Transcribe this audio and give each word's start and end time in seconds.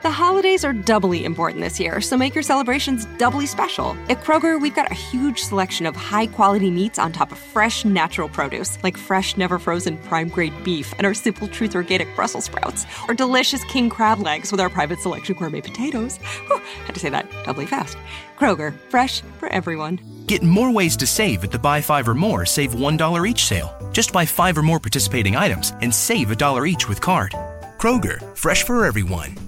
The 0.00 0.10
holidays 0.12 0.64
are 0.64 0.72
doubly 0.72 1.24
important 1.24 1.60
this 1.60 1.80
year, 1.80 2.00
so 2.00 2.16
make 2.16 2.32
your 2.32 2.44
celebrations 2.44 3.04
doubly 3.18 3.46
special. 3.46 3.96
At 4.08 4.20
Kroger, 4.20 4.60
we've 4.60 4.74
got 4.74 4.92
a 4.92 4.94
huge 4.94 5.40
selection 5.40 5.86
of 5.86 5.96
high 5.96 6.28
quality 6.28 6.70
meats 6.70 7.00
on 7.00 7.10
top 7.10 7.32
of 7.32 7.38
fresh, 7.38 7.84
natural 7.84 8.28
produce, 8.28 8.78
like 8.84 8.96
fresh, 8.96 9.36
never 9.36 9.58
frozen 9.58 9.98
prime 9.98 10.28
grade 10.28 10.54
beef 10.62 10.94
and 10.98 11.04
our 11.04 11.14
Simple 11.14 11.48
Truth 11.48 11.74
organic 11.74 12.14
Brussels 12.14 12.44
sprouts, 12.44 12.86
or 13.08 13.14
delicious 13.14 13.64
king 13.64 13.90
crab 13.90 14.20
legs 14.20 14.52
with 14.52 14.60
our 14.60 14.70
private 14.70 15.00
selection 15.00 15.34
gourmet 15.36 15.62
potatoes. 15.62 16.18
Whew, 16.46 16.62
had 16.84 16.94
to 16.94 17.00
say 17.00 17.08
that 17.08 17.28
doubly 17.42 17.66
fast. 17.66 17.98
Kroger, 18.38 18.78
fresh 18.90 19.22
for 19.40 19.48
everyone. 19.48 19.98
Get 20.28 20.44
more 20.44 20.72
ways 20.72 20.96
to 20.98 21.08
save 21.08 21.42
at 21.42 21.50
the 21.50 21.58
buy 21.58 21.80
five 21.80 22.06
or 22.06 22.14
more, 22.14 22.46
save 22.46 22.70
$1 22.70 23.28
each 23.28 23.46
sale. 23.46 23.76
Just 23.90 24.12
buy 24.12 24.24
five 24.26 24.56
or 24.56 24.62
more 24.62 24.78
participating 24.78 25.34
items 25.34 25.72
and 25.82 25.92
save 25.92 26.30
a 26.30 26.36
dollar 26.36 26.66
each 26.66 26.88
with 26.88 27.00
card. 27.00 27.32
Kroger, 27.78 28.22
fresh 28.36 28.62
for 28.62 28.86
everyone. 28.86 29.47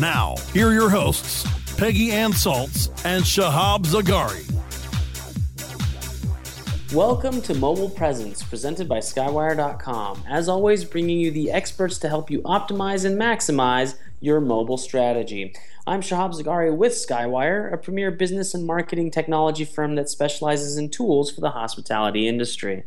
Now, 0.00 0.36
here 0.54 0.68
are 0.68 0.72
your 0.72 0.88
hosts, 0.88 1.46
Peggy 1.76 2.12
Ann 2.12 2.32
and 2.32 3.22
Shahab 3.24 3.84
Zargari. 3.84 4.50
Welcome 6.94 7.42
to 7.42 7.54
Mobile 7.54 7.90
Presence, 7.90 8.42
presented 8.42 8.88
by 8.88 8.98
Skywire.com. 8.98 10.24
As 10.26 10.48
always, 10.48 10.86
bringing 10.86 11.18
you 11.18 11.30
the 11.30 11.50
experts 11.50 11.98
to 11.98 12.08
help 12.08 12.30
you 12.30 12.40
optimize 12.42 13.04
and 13.04 13.20
maximize 13.20 13.96
your 14.20 14.40
mobile 14.40 14.78
strategy. 14.78 15.54
I'm 15.86 16.00
Shahab 16.00 16.40
Zargari 16.40 16.74
with 16.74 16.92
Skywire, 16.92 17.70
a 17.70 17.76
premier 17.76 18.10
business 18.10 18.54
and 18.54 18.66
marketing 18.66 19.10
technology 19.10 19.66
firm 19.66 19.96
that 19.96 20.08
specializes 20.08 20.78
in 20.78 20.88
tools 20.88 21.30
for 21.30 21.42
the 21.42 21.50
hospitality 21.50 22.26
industry. 22.26 22.84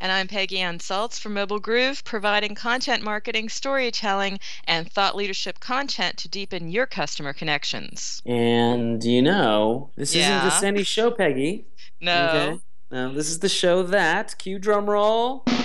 And 0.00 0.12
I'm 0.12 0.28
Peggy 0.28 0.60
Ann 0.60 0.78
Salz 0.78 1.18
from 1.18 1.34
Mobile 1.34 1.58
Groove, 1.58 2.04
providing 2.04 2.54
content 2.54 3.02
marketing, 3.02 3.48
storytelling, 3.48 4.38
and 4.64 4.90
thought 4.90 5.16
leadership 5.16 5.58
content 5.60 6.16
to 6.18 6.28
deepen 6.28 6.68
your 6.70 6.86
customer 6.86 7.32
connections. 7.32 8.22
And 8.24 9.02
you 9.02 9.22
know, 9.22 9.90
this 9.96 10.14
Yeah. 10.14 10.38
isn't 10.38 10.50
just 10.50 10.62
any 10.64 10.84
show, 10.84 11.10
Peggy. 11.10 11.64
No. 12.00 12.28
Okay? 12.28 12.58
No, 12.92 13.12
this 13.12 13.28
is 13.28 13.40
the 13.40 13.48
show 13.48 13.82
that, 13.82 14.38
cue 14.38 14.58
drum 14.60 14.88
roll. 14.88 15.42
It's 15.46 15.56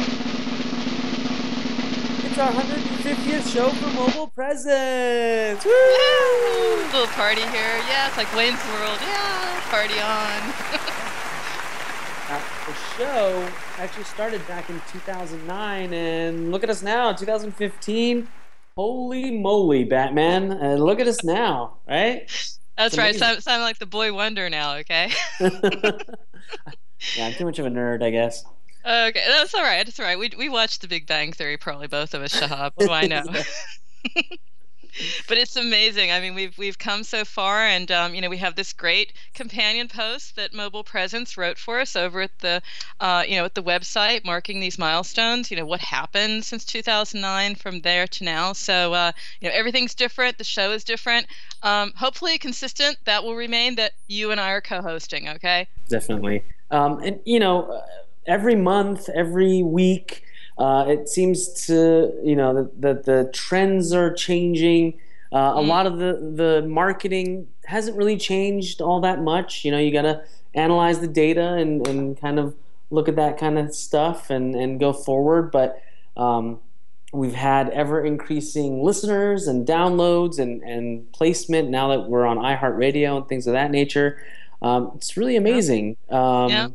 our 2.39 2.51
150th 2.51 3.53
show 3.53 3.69
for 3.69 3.87
Mobile 3.93 4.27
Presence. 4.29 5.63
Woo! 5.63 5.71
Woo! 5.71 6.75
Little 6.91 7.05
party 7.13 7.41
here. 7.41 7.77
Yeah, 7.87 8.07
it's 8.07 8.17
like 8.17 8.33
Wayne's 8.35 8.59
World. 8.65 8.97
Yeah, 9.01 9.61
party 9.69 9.99
on. 9.99 10.89
Uh, 12.33 12.39
the 12.65 12.73
show 12.97 13.49
actually 13.77 14.03
started 14.05 14.47
back 14.47 14.67
in 14.67 14.81
2009, 14.91 15.93
and 15.93 16.51
look 16.51 16.63
at 16.63 16.69
us 16.71 16.81
now, 16.81 17.13
2015. 17.13 18.27
Holy 18.75 19.29
moly, 19.29 19.83
Batman! 19.83 20.51
Uh, 20.51 20.73
look 20.73 20.99
at 20.99 21.07
us 21.07 21.23
now, 21.23 21.77
right? 21.87 22.27
That's 22.75 22.97
right. 22.97 23.15
Sound, 23.15 23.43
sound 23.43 23.61
like 23.61 23.77
the 23.77 23.85
boy 23.85 24.11
wonder 24.13 24.49
now, 24.49 24.77
okay? 24.77 25.11
yeah, 25.39 25.91
I'm 27.19 27.33
too 27.33 27.45
much 27.45 27.59
of 27.59 27.67
a 27.67 27.69
nerd, 27.69 28.01
I 28.01 28.09
guess. 28.09 28.43
okay, 28.83 29.25
that's 29.27 29.53
all 29.53 29.61
right. 29.61 29.85
That's 29.85 29.99
all 29.99 30.05
right. 30.07 30.17
We, 30.17 30.31
we 30.35 30.49
watched 30.49 30.81
The 30.81 30.87
Big 30.87 31.05
Bang 31.05 31.33
Theory, 31.33 31.57
probably 31.57 31.85
both 31.85 32.15
of 32.15 32.23
us, 32.23 32.33
Shahab. 32.33 32.71
What 32.73 32.87
do 32.87 32.91
I 32.91 33.05
know? 33.05 33.25
but 35.27 35.37
it's 35.37 35.55
amazing. 35.55 36.11
I 36.11 36.19
mean, 36.19 36.35
we've 36.35 36.57
we've 36.57 36.77
come 36.77 37.03
so 37.03 37.25
far, 37.25 37.59
and 37.59 37.91
um, 37.91 38.13
you 38.13 38.21
know, 38.21 38.29
we 38.29 38.37
have 38.37 38.55
this 38.55 38.73
great 38.73 39.13
companion 39.33 39.87
post 39.87 40.35
that 40.35 40.53
Mobile 40.53 40.83
Presence 40.83 41.37
wrote 41.37 41.57
for 41.57 41.79
us 41.79 41.95
over 41.95 42.21
at 42.21 42.39
the, 42.39 42.61
uh, 42.99 43.23
you 43.27 43.35
know, 43.37 43.45
at 43.45 43.55
the 43.55 43.63
website, 43.63 44.23
marking 44.25 44.59
these 44.59 44.77
milestones. 44.77 45.49
You 45.49 45.57
know, 45.57 45.65
what 45.65 45.79
happened 45.79 46.45
since 46.45 46.65
2009 46.65 47.55
from 47.55 47.81
there 47.81 48.07
to 48.07 48.23
now. 48.23 48.53
So, 48.53 48.93
uh, 48.93 49.11
you 49.41 49.49
know, 49.49 49.55
everything's 49.55 49.95
different. 49.95 50.37
The 50.37 50.43
show 50.43 50.71
is 50.71 50.83
different. 50.83 51.27
Um, 51.63 51.93
hopefully, 51.95 52.37
consistent. 52.37 52.97
That 53.05 53.23
will 53.23 53.35
remain. 53.35 53.75
That 53.75 53.93
you 54.07 54.31
and 54.31 54.39
I 54.39 54.51
are 54.51 54.61
co-hosting. 54.61 55.29
Okay. 55.29 55.67
Definitely. 55.89 56.43
Um, 56.71 56.99
and 56.99 57.19
you 57.25 57.39
know, 57.39 57.63
uh, 57.63 57.85
every 58.25 58.55
month, 58.55 59.09
every 59.09 59.63
week, 59.63 60.23
uh, 60.57 60.85
it 60.87 61.09
seems 61.09 61.65
to 61.65 62.13
you 62.23 62.35
know 62.35 62.53
that 62.53 62.81
the, 62.81 62.93
the 63.11 63.29
trends 63.31 63.93
are 63.93 64.13
changing. 64.13 64.99
Uh, 65.31 65.53
a 65.55 65.61
lot 65.61 65.87
of 65.87 65.97
the 65.97 66.13
the 66.35 66.67
marketing 66.67 67.47
hasn't 67.65 67.97
really 67.97 68.17
changed 68.17 68.81
all 68.81 69.01
that 69.01 69.21
much. 69.21 69.65
You 69.65 69.71
know, 69.71 69.79
you 69.79 69.91
got 69.91 70.03
to 70.03 70.23
analyze 70.53 70.99
the 70.99 71.07
data 71.07 71.53
and, 71.53 71.87
and 71.87 72.19
kind 72.19 72.39
of 72.39 72.55
look 72.91 73.07
at 73.07 73.15
that 73.15 73.37
kind 73.39 73.57
of 73.57 73.73
stuff 73.73 74.29
and, 74.29 74.55
and 74.55 74.79
go 74.79 74.93
forward. 74.93 75.51
But 75.51 75.81
um, 76.15 76.59
we've 77.11 77.33
had 77.33 77.69
ever 77.69 78.03
increasing 78.05 78.83
listeners 78.83 79.47
and 79.47 79.67
downloads 79.67 80.39
and, 80.39 80.61
and 80.61 81.11
placement 81.13 81.69
now 81.69 81.87
that 81.89 82.09
we're 82.09 82.25
on 82.25 82.37
iHeartRadio 82.37 83.17
and 83.17 83.27
things 83.27 83.47
of 83.47 83.53
that 83.53 83.71
nature. 83.71 84.21
Um, 84.61 84.91
it's 84.95 85.17
really 85.17 85.35
amazing. 85.35 85.97
Um, 86.09 86.49
Yeah. 86.49 86.67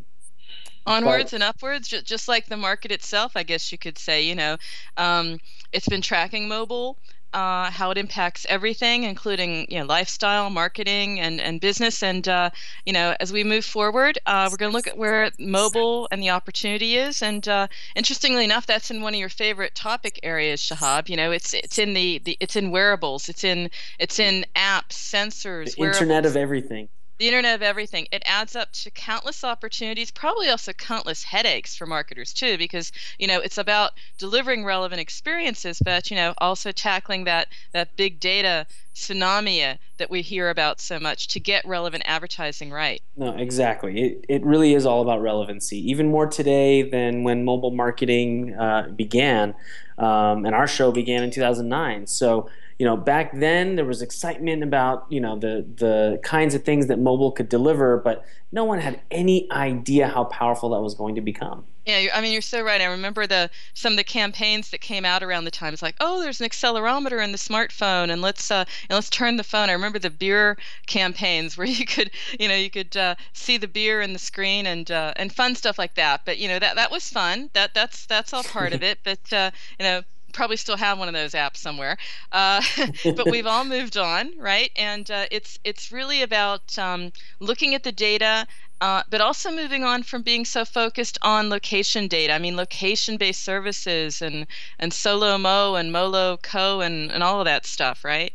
Onwards 0.88 1.32
and 1.32 1.42
upwards 1.42 1.88
just, 1.88 2.04
just 2.04 2.28
like 2.28 2.46
the 2.46 2.56
market 2.56 2.90
itself 2.90 3.32
i 3.36 3.42
guess 3.42 3.70
you 3.70 3.78
could 3.78 3.98
say 3.98 4.22
you 4.22 4.34
know 4.34 4.56
um, 4.96 5.38
it's 5.72 5.88
been 5.88 6.02
tracking 6.02 6.48
mobile 6.48 6.98
uh, 7.32 7.70
how 7.70 7.90
it 7.90 7.98
impacts 7.98 8.46
everything, 8.48 9.04
including 9.04 9.66
you 9.70 9.78
know 9.78 9.84
lifestyle, 9.84 10.48
marketing, 10.50 11.20
and 11.20 11.40
and 11.40 11.60
business. 11.60 12.02
And 12.02 12.26
uh, 12.26 12.50
you 12.86 12.92
know, 12.92 13.14
as 13.20 13.32
we 13.32 13.44
move 13.44 13.64
forward, 13.64 14.18
uh, 14.26 14.48
we're 14.50 14.56
going 14.56 14.72
to 14.72 14.76
look 14.76 14.86
at 14.86 14.96
where 14.96 15.30
mobile 15.38 16.08
and 16.10 16.22
the 16.22 16.30
opportunity 16.30 16.96
is. 16.96 17.22
And 17.22 17.46
uh, 17.46 17.68
interestingly 17.94 18.44
enough, 18.44 18.66
that's 18.66 18.90
in 18.90 19.02
one 19.02 19.14
of 19.14 19.20
your 19.20 19.28
favorite 19.28 19.74
topic 19.74 20.18
areas, 20.22 20.60
Shahab. 20.60 21.08
You 21.08 21.16
know, 21.16 21.30
it's 21.30 21.52
it's 21.52 21.78
in 21.78 21.92
the, 21.92 22.18
the 22.24 22.36
it's 22.40 22.56
in 22.56 22.70
wearables, 22.70 23.28
it's 23.28 23.44
in 23.44 23.70
it's 23.98 24.18
in 24.18 24.46
apps, 24.56 24.92
sensors, 24.92 25.76
the 25.76 25.82
Internet 25.82 26.24
of 26.24 26.36
everything 26.36 26.88
the 27.18 27.26
internet 27.26 27.54
of 27.54 27.62
everything. 27.62 28.06
It 28.12 28.22
adds 28.24 28.56
up 28.56 28.72
to 28.72 28.90
countless 28.90 29.44
opportunities 29.44 30.10
probably 30.10 30.48
also 30.48 30.72
countless 30.72 31.24
headaches 31.24 31.76
for 31.76 31.86
marketers 31.86 32.32
too 32.32 32.56
because 32.58 32.92
you 33.18 33.26
know 33.26 33.40
it's 33.40 33.58
about 33.58 33.92
delivering 34.18 34.64
relevant 34.64 35.00
experiences 35.00 35.80
but 35.84 36.10
you 36.10 36.16
know 36.16 36.34
also 36.38 36.72
tackling 36.72 37.24
that 37.24 37.48
that 37.72 37.96
big 37.96 38.20
data 38.20 38.66
tsunami 38.94 39.78
that 39.98 40.10
we 40.10 40.22
hear 40.22 40.50
about 40.50 40.80
so 40.80 40.98
much 40.98 41.28
to 41.28 41.40
get 41.40 41.66
relevant 41.66 42.02
advertising 42.06 42.70
right. 42.70 43.02
No 43.16 43.36
exactly. 43.36 44.00
It, 44.00 44.24
it 44.28 44.44
really 44.44 44.74
is 44.74 44.86
all 44.86 45.02
about 45.02 45.22
relevancy. 45.22 45.78
Even 45.90 46.08
more 46.10 46.26
today 46.26 46.82
than 46.82 47.22
when 47.24 47.44
mobile 47.44 47.70
marketing 47.70 48.54
uh, 48.54 48.88
began 48.94 49.54
um, 49.98 50.46
and 50.46 50.54
our 50.54 50.66
show 50.66 50.92
began 50.92 51.22
in 51.22 51.30
2009 51.30 52.06
so 52.06 52.48
you 52.78 52.86
know, 52.86 52.96
back 52.96 53.32
then 53.36 53.74
there 53.74 53.84
was 53.84 54.02
excitement 54.02 54.62
about, 54.62 55.06
you 55.10 55.20
know, 55.20 55.36
the 55.36 55.66
the 55.76 56.20
kinds 56.22 56.54
of 56.54 56.62
things 56.64 56.86
that 56.86 56.98
mobile 56.98 57.32
could 57.32 57.48
deliver, 57.48 57.96
but 57.96 58.24
no 58.52 58.64
one 58.64 58.78
had 58.78 59.00
any 59.10 59.50
idea 59.50 60.06
how 60.06 60.24
powerful 60.24 60.70
that 60.70 60.80
was 60.80 60.94
going 60.94 61.16
to 61.16 61.20
become. 61.20 61.64
Yeah, 61.88 62.08
I 62.14 62.20
mean, 62.20 62.32
you're 62.32 62.42
so 62.42 62.62
right. 62.62 62.80
I 62.80 62.84
remember 62.84 63.26
the 63.26 63.50
some 63.74 63.94
of 63.94 63.96
the 63.96 64.04
campaigns 64.04 64.70
that 64.70 64.80
came 64.80 65.04
out 65.04 65.22
around 65.22 65.44
the 65.44 65.50
time. 65.50 65.72
It's 65.72 65.82
like, 65.82 65.96
oh, 66.00 66.20
there's 66.20 66.40
an 66.40 66.46
accelerometer 66.46 67.24
in 67.24 67.32
the 67.32 67.38
smartphone, 67.38 68.10
and 68.10 68.22
let's 68.22 68.50
uh, 68.50 68.64
and 68.88 68.96
let's 68.96 69.10
turn 69.10 69.36
the 69.36 69.42
phone. 69.42 69.70
I 69.70 69.72
remember 69.72 69.98
the 69.98 70.10
beer 70.10 70.56
campaigns 70.86 71.56
where 71.58 71.66
you 71.66 71.84
could, 71.84 72.10
you 72.38 72.46
know, 72.46 72.54
you 72.54 72.70
could 72.70 72.96
uh, 72.96 73.16
see 73.32 73.56
the 73.56 73.68
beer 73.68 74.02
in 74.02 74.12
the 74.12 74.18
screen 74.18 74.66
and 74.66 74.90
uh, 74.90 75.14
and 75.16 75.32
fun 75.32 75.54
stuff 75.56 75.78
like 75.78 75.94
that. 75.94 76.26
But 76.26 76.38
you 76.38 76.46
know, 76.46 76.58
that 76.58 76.76
that 76.76 76.90
was 76.90 77.08
fun. 77.10 77.50
That 77.54 77.74
that's 77.74 78.06
that's 78.06 78.32
all 78.32 78.44
part 78.44 78.72
of 78.72 78.82
it. 78.90 78.98
But 79.02 79.32
uh, 79.32 79.50
you 79.80 79.84
know, 79.84 80.02
probably 80.32 80.56
still 80.56 80.76
have 80.76 80.98
one 80.98 81.08
of 81.08 81.14
those 81.14 81.32
apps 81.32 81.56
somewhere. 81.58 81.96
Uh, 82.32 82.62
but 83.16 83.30
we've 83.30 83.46
all 83.46 83.64
moved 83.64 83.96
on, 83.96 84.32
right? 84.38 84.70
And 84.76 85.10
uh, 85.10 85.26
it's 85.30 85.58
it's 85.64 85.92
really 85.92 86.22
about 86.22 86.78
um, 86.78 87.12
looking 87.40 87.74
at 87.74 87.82
the 87.82 87.92
data. 87.92 88.46
Uh, 88.80 89.02
but 89.10 89.20
also 89.20 89.50
moving 89.50 89.82
on 89.82 90.04
from 90.04 90.22
being 90.22 90.44
so 90.44 90.64
focused 90.64 91.18
on 91.22 91.50
location 91.50 92.06
data. 92.06 92.32
I 92.32 92.38
mean, 92.38 92.56
location-based 92.56 93.42
services 93.42 94.22
and 94.22 94.46
and 94.78 94.92
SoLoMo 94.92 95.78
and 95.80 95.90
Molo 95.90 96.36
Co 96.36 96.80
and 96.80 97.10
and 97.10 97.24
all 97.24 97.40
of 97.40 97.44
that 97.46 97.66
stuff, 97.66 98.04
right? 98.04 98.32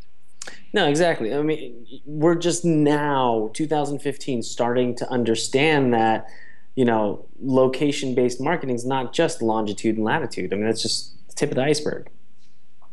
No, 0.74 0.88
exactly. 0.88 1.34
I 1.34 1.42
mean, 1.42 1.86
we're 2.06 2.36
just 2.36 2.66
now, 2.66 3.52
2015, 3.54 4.44
starting 4.44 4.96
to 4.96 5.10
understand 5.10 5.94
that, 5.94 6.28
you 6.76 6.84
know, 6.84 7.26
location-based 7.42 8.42
marketing 8.42 8.76
is 8.76 8.86
not 8.86 9.14
just 9.14 9.42
longitude 9.42 9.98
and 9.98 10.04
latitude. 10.04 10.52
I 10.52 10.58
mean, 10.58 10.66
that's 10.66 10.82
just 10.82 11.14
tip 11.34 11.50
of 11.50 11.56
the 11.56 11.64
iceberg. 11.64 12.10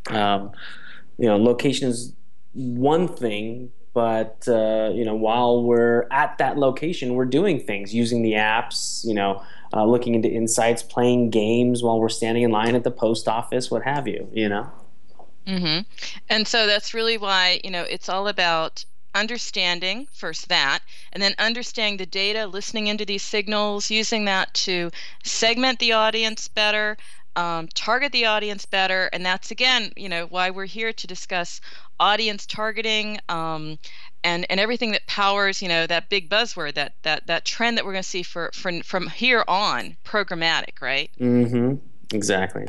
Um, 0.09 0.53
you 1.19 1.27
know, 1.27 1.37
location 1.37 1.89
is 1.89 2.15
one 2.53 3.09
thing, 3.09 3.71
but 3.93 4.45
uh, 4.49 4.91
you 4.95 5.05
know, 5.05 5.15
while 5.15 5.63
we're 5.63 6.07
at 6.11 6.39
that 6.39 6.59
location, 6.59 7.15
we're 7.15 7.25
doing 7.25 7.61
things 7.61 7.95
using 7.95 8.23
the 8.23 8.33
apps. 8.33 9.05
You 9.05 9.15
know, 9.15 9.43
uh, 9.73 9.85
looking 9.85 10.15
into 10.15 10.29
insights, 10.29 10.83
playing 10.83 11.31
games 11.31 11.83
while 11.83 12.01
we're 12.01 12.09
standing 12.09 12.43
in 12.43 12.51
line 12.51 12.75
at 12.75 12.85
the 12.85 12.91
post 12.91 13.29
office, 13.29 13.71
what 13.71 13.83
have 13.83 14.09
you. 14.09 14.29
You 14.33 14.49
know. 14.49 14.71
Mm-hmm. 15.47 15.81
And 16.29 16.47
so 16.47 16.67
that's 16.67 16.95
really 16.95 17.19
why 17.19 17.61
you 17.65 17.71
know 17.71 17.83
it's 17.83 18.09
all 18.09 18.29
about 18.29 18.85
understanding 19.15 20.07
first 20.13 20.49
that 20.49 20.81
and 21.13 21.21
then 21.21 21.35
understanding 21.39 21.97
the 21.97 22.07
data 22.07 22.47
listening 22.47 22.87
into 22.87 23.05
these 23.05 23.23
signals 23.23 23.91
using 23.91 24.25
that 24.25 24.55
to 24.55 24.89
segment 25.25 25.81
the 25.81 25.91
audience 25.91 26.47
better 26.47 26.97
um, 27.37 27.69
target 27.75 28.13
the 28.13 28.27
audience 28.27 28.67
better 28.67 29.09
and 29.13 29.25
that's 29.25 29.51
again 29.51 29.93
you 29.97 30.09
know 30.09 30.27
why 30.27 30.51
we're 30.51 30.65
here 30.65 30.93
to 30.93 31.07
discuss 31.07 31.61
audience 31.99 32.47
targeting 32.47 33.19
um, 33.29 33.79
and 34.25 34.47
and 34.51 34.59
everything 34.59 34.93
that 34.93 35.07
powers 35.07 35.63
you 35.63 35.69
know 35.69 35.87
that 35.87 36.09
big 36.09 36.29
buzzword 36.29 36.75
that 36.75 36.95
that 37.03 37.27
that 37.27 37.45
trend 37.45 37.77
that 37.77 37.85
we're 37.85 37.93
going 37.93 38.03
to 38.03 38.09
see 38.09 38.23
for, 38.23 38.51
for 38.53 38.83
from 38.83 39.09
here 39.09 39.45
on 39.47 39.97
programmatic 40.05 40.81
right? 40.81 41.11
Mm-hmm. 41.19 41.77
Exactly 42.15 42.67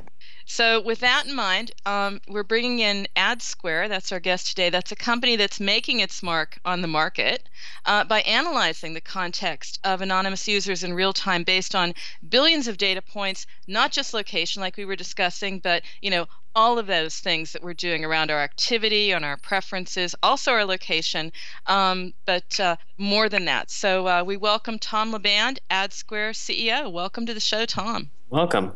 so, 0.53 0.81
with 0.81 0.99
that 0.99 1.27
in 1.27 1.33
mind, 1.33 1.71
um, 1.85 2.19
we're 2.27 2.43
bringing 2.43 2.79
in 2.79 3.07
AdSquare. 3.15 3.87
That's 3.87 4.11
our 4.11 4.19
guest 4.19 4.49
today. 4.49 4.69
That's 4.69 4.91
a 4.91 4.97
company 4.97 5.37
that's 5.37 5.61
making 5.61 6.01
its 6.01 6.21
mark 6.21 6.59
on 6.65 6.81
the 6.81 6.89
market 6.89 7.47
uh, 7.85 8.03
by 8.03 8.19
analyzing 8.23 8.93
the 8.93 8.99
context 8.99 9.79
of 9.85 10.01
anonymous 10.01 10.49
users 10.49 10.83
in 10.83 10.93
real 10.93 11.13
time 11.13 11.45
based 11.45 11.73
on 11.73 11.93
billions 12.27 12.67
of 12.67 12.77
data 12.77 13.01
points, 13.01 13.47
not 13.65 13.93
just 13.93 14.13
location, 14.13 14.61
like 14.61 14.75
we 14.75 14.83
were 14.83 14.97
discussing, 14.97 15.59
but 15.59 15.83
you 16.01 16.11
know 16.11 16.27
all 16.53 16.77
of 16.77 16.85
those 16.85 17.17
things 17.19 17.53
that 17.53 17.63
we're 17.63 17.73
doing 17.73 18.03
around 18.03 18.29
our 18.29 18.41
activity, 18.41 19.13
on 19.13 19.23
our 19.23 19.37
preferences, 19.37 20.13
also 20.21 20.51
our 20.51 20.65
location, 20.65 21.31
um, 21.67 22.13
but 22.25 22.59
uh, 22.59 22.75
more 22.97 23.29
than 23.29 23.45
that. 23.45 23.71
So 23.71 24.05
uh, 24.05 24.23
we 24.25 24.35
welcome 24.35 24.79
Tom 24.79 25.13
Laband, 25.13 25.59
AdSquare 25.69 26.31
CEO. 26.31 26.91
Welcome 26.91 27.25
to 27.27 27.33
the 27.33 27.39
show, 27.39 27.65
Tom. 27.65 28.11
Welcome. 28.29 28.73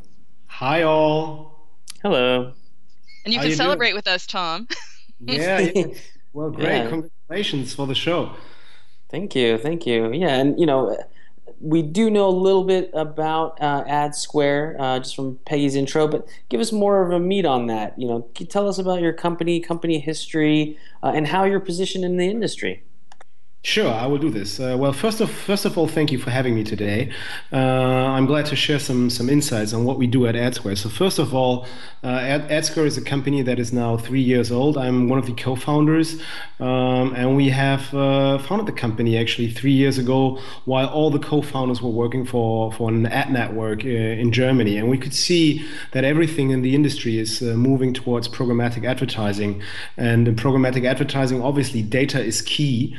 Hi, 0.48 0.84
all. 0.84 1.55
Hello. 2.06 2.52
And 3.24 3.34
you 3.34 3.40
How 3.40 3.46
can 3.46 3.50
you 3.50 3.56
celebrate 3.56 3.88
doing? 3.88 3.96
with 3.96 4.08
us, 4.08 4.28
Tom. 4.28 4.68
yeah, 5.20 5.58
yeah. 5.74 5.88
Well, 6.34 6.52
great. 6.52 6.68
Yeah. 6.68 6.90
Congratulations 6.90 7.74
for 7.74 7.88
the 7.88 7.96
show. 7.96 8.32
Thank 9.10 9.34
you. 9.34 9.58
Thank 9.58 9.88
you. 9.88 10.14
Yeah, 10.14 10.36
and 10.36 10.60
you 10.60 10.68
know, 10.68 10.96
we 11.60 11.82
do 11.82 12.12
know 12.12 12.28
a 12.28 12.30
little 12.30 12.64
bit 12.64 12.92
about 12.94 13.60
uh, 13.60 13.84
AdSquare 13.86 14.80
uh, 14.80 15.00
just 15.00 15.16
from 15.16 15.40
Peggy's 15.48 15.74
intro, 15.74 16.08
but 16.08 16.28
give 16.50 16.62
us 16.62 16.72
more 16.72 17.02
of 17.02 17.12
a 17.12 17.20
meat 17.20 17.48
on 17.48 17.66
that. 17.66 17.98
You 17.98 18.08
know, 18.08 18.30
tell 18.50 18.70
us 18.70 18.78
about 18.78 19.02
your 19.02 19.14
company, 19.14 19.60
company 19.60 19.98
history, 19.98 20.78
uh, 21.02 21.12
and 21.16 21.26
how 21.26 21.44
you're 21.44 21.60
positioned 21.60 22.06
in 22.06 22.18
the 22.18 22.28
industry. 22.28 22.84
Sure, 23.66 23.92
I 23.92 24.06
will 24.06 24.20
do 24.20 24.30
this. 24.30 24.60
Uh, 24.60 24.76
well, 24.78 24.94
first 24.94 25.22
of 25.22 25.32
first 25.32 25.66
of 25.66 25.76
all, 25.76 25.88
thank 25.88 26.12
you 26.12 26.20
for 26.20 26.30
having 26.30 26.54
me 26.54 26.64
today. 26.64 27.12
Uh, 27.52 27.56
I'm 28.16 28.28
glad 28.28 28.46
to 28.46 28.56
share 28.56 28.78
some 28.78 29.10
some 29.10 29.28
insights 29.28 29.74
on 29.74 29.86
what 29.86 29.98
we 29.98 30.06
do 30.06 30.28
at 30.28 30.36
AdSquare. 30.36 30.78
So 30.78 30.88
first 30.88 31.18
of 31.18 31.34
all, 31.34 31.66
uh, 32.04 32.10
Ad, 32.10 32.48
AdSquare 32.50 32.86
is 32.86 32.96
a 32.96 33.02
company 33.02 33.42
that 33.42 33.58
is 33.58 33.74
now 33.74 33.98
three 33.98 34.22
years 34.22 34.52
old. 34.52 34.78
I'm 34.78 35.10
one 35.10 35.18
of 35.18 35.26
the 35.26 35.34
co-founders, 35.34 36.22
um, 36.60 37.16
and 37.16 37.36
we 37.36 37.50
have 37.50 37.92
uh, 37.92 38.38
founded 38.38 38.68
the 38.68 38.80
company 38.80 39.18
actually 39.18 39.50
three 39.50 39.72
years 39.72 39.98
ago, 39.98 40.40
while 40.66 40.88
all 40.90 41.10
the 41.10 41.18
co-founders 41.18 41.82
were 41.82 41.90
working 41.90 42.24
for 42.24 42.72
for 42.72 42.90
an 42.90 43.08
ad 43.08 43.32
network 43.32 43.84
uh, 43.84 43.88
in 43.88 44.32
Germany, 44.32 44.78
and 44.78 44.92
we 44.92 45.00
could 45.00 45.16
see 45.16 45.66
that 45.92 46.04
everything 46.04 46.52
in 46.52 46.62
the 46.62 46.76
industry 46.76 47.18
is 47.18 47.42
uh, 47.42 47.56
moving 47.56 47.96
towards 47.96 48.28
programmatic 48.28 48.86
advertising, 48.86 49.60
and 49.98 50.28
in 50.28 50.36
programmatic 50.36 50.86
advertising, 50.86 51.42
obviously, 51.42 51.82
data 51.82 52.24
is 52.24 52.44
key. 52.44 52.96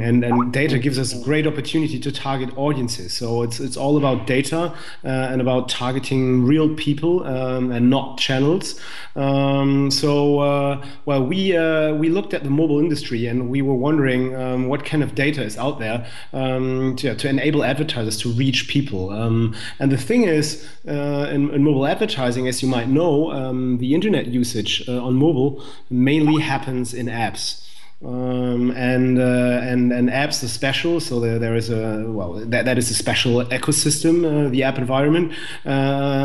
And, 0.00 0.24
and 0.24 0.52
data 0.52 0.78
gives 0.78 0.98
us 0.98 1.12
a 1.14 1.22
great 1.22 1.46
opportunity 1.46 1.98
to 1.98 2.12
target 2.12 2.50
audiences. 2.56 3.12
So 3.12 3.42
it's, 3.42 3.60
it's 3.60 3.76
all 3.76 3.96
about 3.96 4.26
data 4.26 4.74
uh, 5.04 5.08
and 5.08 5.40
about 5.40 5.68
targeting 5.68 6.44
real 6.44 6.74
people 6.74 7.26
um, 7.26 7.70
and 7.72 7.90
not 7.90 8.18
channels. 8.18 8.78
Um, 9.16 9.90
so, 9.90 10.40
uh, 10.40 10.86
well, 11.04 11.24
we, 11.24 11.56
uh, 11.56 11.94
we 11.94 12.08
looked 12.08 12.34
at 12.34 12.44
the 12.44 12.50
mobile 12.50 12.80
industry 12.80 13.26
and 13.26 13.50
we 13.50 13.62
were 13.62 13.74
wondering 13.74 14.34
um, 14.34 14.68
what 14.68 14.84
kind 14.84 15.02
of 15.02 15.14
data 15.14 15.42
is 15.42 15.56
out 15.58 15.78
there 15.78 16.06
um, 16.32 16.96
to, 16.96 17.14
to 17.14 17.28
enable 17.28 17.64
advertisers 17.64 18.16
to 18.18 18.30
reach 18.30 18.68
people. 18.68 19.10
Um, 19.10 19.54
and 19.78 19.90
the 19.92 19.98
thing 19.98 20.24
is, 20.24 20.68
uh, 20.88 21.28
in, 21.30 21.50
in, 21.50 21.62
mobile 21.62 21.86
advertising, 21.86 22.48
as 22.48 22.62
you 22.62 22.68
might 22.68 22.88
know, 22.88 23.30
the 23.76 23.94
internet 23.94 24.26
usage 24.26 24.88
uh, 24.88 25.02
on 25.02 25.14
mobile 25.14 25.62
mainly 25.90 26.42
happens 26.42 26.94
in 26.94 27.06
apps. 27.06 27.61
Um, 28.04 28.72
and 28.72 29.16
uh, 29.20 29.60
and 29.62 29.92
and 29.92 30.08
apps 30.08 30.42
are 30.42 30.48
special. 30.48 30.98
So 30.98 31.20
there, 31.20 31.38
there 31.38 31.54
is 31.54 31.70
a 31.70 32.04
well 32.08 32.32
that, 32.32 32.64
that 32.64 32.76
is 32.76 32.90
a 32.90 32.94
special 32.94 33.44
ecosystem, 33.44 34.24
uh, 34.24 34.48
the 34.50 34.64
app 34.64 34.76
environment, 34.76 35.32
uh, 35.64 35.68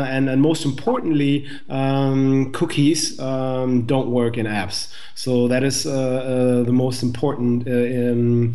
and 0.08 0.28
and 0.28 0.42
most 0.42 0.64
importantly, 0.64 1.46
um, 1.68 2.50
cookies 2.50 3.20
um, 3.20 3.82
don't 3.86 4.10
work 4.10 4.36
in 4.36 4.46
apps. 4.46 4.92
So 5.14 5.46
that 5.46 5.62
is 5.62 5.86
uh, 5.86 5.90
uh, 5.90 6.62
the 6.64 6.72
most 6.72 7.00
important 7.02 7.68
um, 7.68 8.54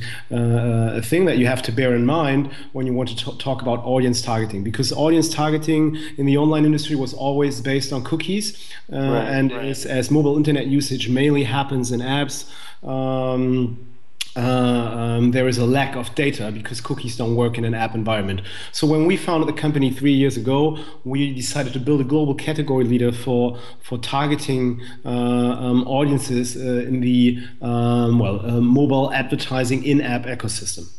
thing 1.01 1.25
that 1.25 1.37
you 1.37 1.47
have 1.47 1.61
to 1.61 1.71
bear 1.71 1.95
in 1.95 2.05
mind 2.05 2.51
when 2.73 2.85
you 2.85 2.93
want 2.93 3.07
to 3.17 3.37
talk 3.37 3.61
about 3.61 3.79
audience 3.85 4.21
targeting, 4.21 4.65
because 4.65 4.91
audience 4.91 5.33
targeting 5.33 5.97
in 6.17 6.25
the 6.25 6.35
online 6.37 6.65
industry 6.65 6.97
was 6.97 7.13
always 7.13 7.61
based 7.61 7.93
on 7.93 8.03
cookies, 8.03 8.69
right, 8.89 8.99
and 8.99 9.53
right. 9.53 9.65
As, 9.65 9.85
as 9.85 10.11
mobile 10.11 10.35
internet 10.35 10.67
usage 10.67 11.07
mainly 11.07 11.45
happens 11.45 11.89
in 11.93 12.01
apps. 12.01 12.51
Um, 12.83 13.93
uh, 14.35 14.39
um, 14.39 15.31
there 15.31 15.47
is 15.47 15.59
a 15.59 15.65
lack 15.65 15.95
of 15.95 16.13
data 16.15 16.51
because 16.51 16.81
cookies 16.81 17.15
don't 17.15 17.35
work 17.35 17.57
in 17.57 17.65
an 17.65 17.75
app 17.75 17.93
environment. 17.93 18.41
So 18.71 18.87
when 18.87 19.05
we 19.05 19.15
founded 19.15 19.47
the 19.47 19.59
company 19.59 19.91
three 19.91 20.13
years 20.13 20.37
ago, 20.37 20.79
we 21.03 21.33
decided 21.33 21.73
to 21.73 21.79
build 21.79 22.01
a 22.01 22.03
global 22.03 22.33
category 22.33 22.83
leader 22.83 23.11
for 23.11 23.59
for 23.83 23.99
targeting 23.99 24.81
uh, 25.05 25.09
um, 25.09 25.87
audiences 25.87 26.55
uh, 26.57 26.87
in 26.87 27.01
the 27.01 27.39
um, 27.61 28.17
well 28.17 28.43
uh, 28.43 28.59
mobile 28.59 29.13
advertising 29.13 29.83
in-app 29.83 30.23
ecosystem. 30.23 30.89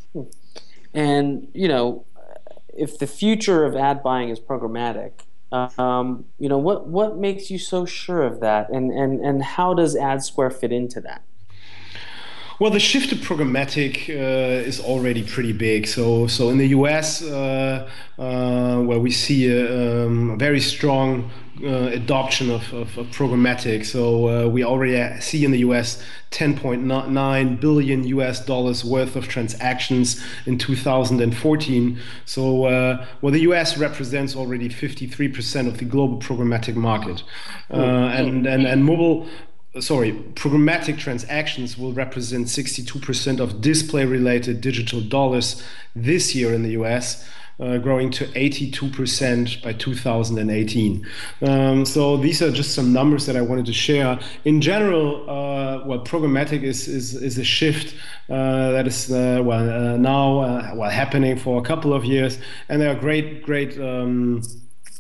And 0.92 1.48
you 1.54 1.66
know, 1.66 2.06
if 2.68 2.98
the 3.00 3.08
future 3.08 3.64
of 3.64 3.74
ad 3.74 4.00
buying 4.04 4.28
is 4.28 4.38
programmatic, 4.38 5.12
um, 5.50 6.26
you 6.38 6.48
know 6.48 6.58
what 6.58 6.86
what 6.86 7.16
makes 7.16 7.50
you 7.50 7.58
so 7.58 7.84
sure 7.84 8.22
of 8.22 8.38
that, 8.40 8.70
and 8.70 8.92
and 8.92 9.20
and 9.24 9.42
how 9.42 9.74
does 9.74 9.96
AdSquare 9.96 10.52
fit 10.52 10.70
into 10.70 11.00
that? 11.00 11.22
Well, 12.60 12.70
the 12.70 12.78
shift 12.78 13.10
to 13.10 13.16
programmatic 13.16 14.08
uh, 14.08 14.68
is 14.68 14.78
already 14.78 15.24
pretty 15.24 15.52
big. 15.52 15.88
So, 15.88 16.28
so 16.28 16.50
in 16.50 16.58
the 16.58 16.68
US, 16.68 17.20
uh, 17.20 17.90
uh, 18.16 18.80
where 18.82 19.00
we 19.00 19.10
see 19.10 19.50
a, 19.50 20.06
um, 20.06 20.30
a 20.30 20.36
very 20.36 20.60
strong 20.60 21.32
uh, 21.64 21.66
adoption 21.66 22.50
of, 22.50 22.72
of, 22.72 22.96
of, 22.96 23.06
programmatic. 23.08 23.84
So 23.84 24.28
uh, 24.28 24.48
we 24.48 24.62
already 24.62 25.20
see 25.20 25.44
in 25.44 25.50
the 25.50 25.58
US 25.60 26.00
10.9 26.30 27.60
billion 27.60 28.04
US 28.04 28.44
dollars 28.44 28.84
worth 28.84 29.16
of 29.16 29.26
transactions 29.26 30.22
in 30.46 30.56
2014. 30.56 31.98
So 32.24 32.66
uh, 32.66 33.06
well, 33.20 33.32
the 33.32 33.40
US 33.40 33.76
represents 33.78 34.36
already 34.36 34.68
53% 34.68 35.66
of 35.66 35.78
the 35.78 35.84
global 35.84 36.18
programmatic 36.18 36.76
market, 36.76 37.24
uh, 37.70 37.76
and, 37.76 38.46
and 38.46 38.66
and 38.66 38.84
mobile 38.84 39.26
sorry, 39.80 40.12
programmatic 40.34 40.98
transactions 40.98 41.76
will 41.76 41.92
represent 41.92 42.46
62% 42.46 43.40
of 43.40 43.60
display 43.60 44.04
related 44.04 44.60
digital 44.60 45.00
dollars 45.00 45.62
this 45.96 46.34
year 46.34 46.52
in 46.54 46.62
the 46.62 46.70
US. 46.70 47.28
Uh, 47.60 47.78
growing 47.78 48.10
to 48.10 48.24
82% 48.32 49.62
by 49.62 49.72
2018. 49.72 51.06
Um, 51.40 51.84
so 51.84 52.16
these 52.16 52.42
are 52.42 52.50
just 52.50 52.74
some 52.74 52.92
numbers 52.92 53.26
that 53.26 53.36
I 53.36 53.42
wanted 53.42 53.66
to 53.66 53.72
share. 53.72 54.18
In 54.44 54.60
general, 54.60 55.22
uh, 55.30 55.86
well, 55.86 56.00
programmatic 56.00 56.64
is 56.64 56.88
is, 56.88 57.14
is 57.14 57.38
a 57.38 57.44
shift 57.44 57.94
uh, 58.28 58.72
that 58.72 58.88
is 58.88 59.08
uh, 59.12 59.40
well 59.44 59.70
uh, 59.70 59.96
now 59.96 60.40
uh, 60.40 60.72
well 60.74 60.90
happening 60.90 61.38
for 61.38 61.60
a 61.60 61.62
couple 61.62 61.94
of 61.94 62.04
years, 62.04 62.38
and 62.68 62.82
there 62.82 62.90
are 62.90 62.98
great 62.98 63.44
great. 63.44 63.78
Um, 63.78 64.42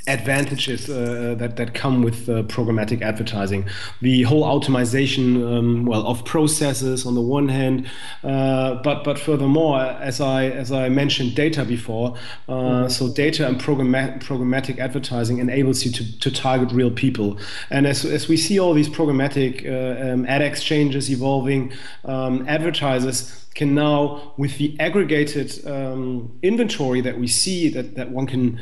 advantages 0.06 0.90
uh, 0.90 1.34
that 1.38 1.56
that 1.56 1.74
come 1.74 2.02
with 2.02 2.28
uh, 2.28 2.42
programmatic 2.42 3.00
advertising. 3.02 3.66
The 4.02 4.22
whole 4.22 4.42
optimization, 4.42 5.42
um, 5.46 5.86
well, 5.86 6.06
of 6.06 6.24
processes 6.24 7.06
on 7.06 7.14
the 7.14 7.20
one 7.20 7.48
hand, 7.48 7.86
uh, 8.22 8.74
but 8.82 9.04
but 9.04 9.18
furthermore, 9.18 9.80
as 9.80 10.20
I 10.20 10.46
as 10.46 10.70
I 10.72 10.88
mentioned, 10.88 11.34
data 11.34 11.64
before. 11.64 12.14
Mm-hmm. 12.48 12.88
So 12.90 13.12
data 13.12 13.46
and 13.46 13.60
programmatic 13.60 14.22
programmatic 14.22 14.78
advertising 14.78 15.38
enables 15.38 15.84
you 15.84 15.92
to, 15.92 16.20
to 16.20 16.30
target 16.30 16.70
real 16.72 16.90
people. 16.90 17.38
And 17.70 17.86
as 17.86 18.04
as 18.04 18.28
we 18.28 18.36
see 18.36 18.58
all 18.58 18.74
these 18.74 18.88
programmatic 18.88 19.64
uh, 19.64 20.12
um, 20.12 20.26
ad 20.26 20.42
exchanges 20.42 21.10
evolving, 21.10 21.72
um, 22.04 22.46
advertisers 22.48 23.40
can 23.54 23.74
now, 23.74 24.34
with 24.36 24.58
the 24.58 24.76
aggregated 24.80 25.64
um, 25.66 26.36
inventory 26.42 27.00
that 27.00 27.18
we 27.18 27.28
see 27.28 27.68
that, 27.68 27.94
that 27.94 28.10
one 28.10 28.26
can 28.26 28.58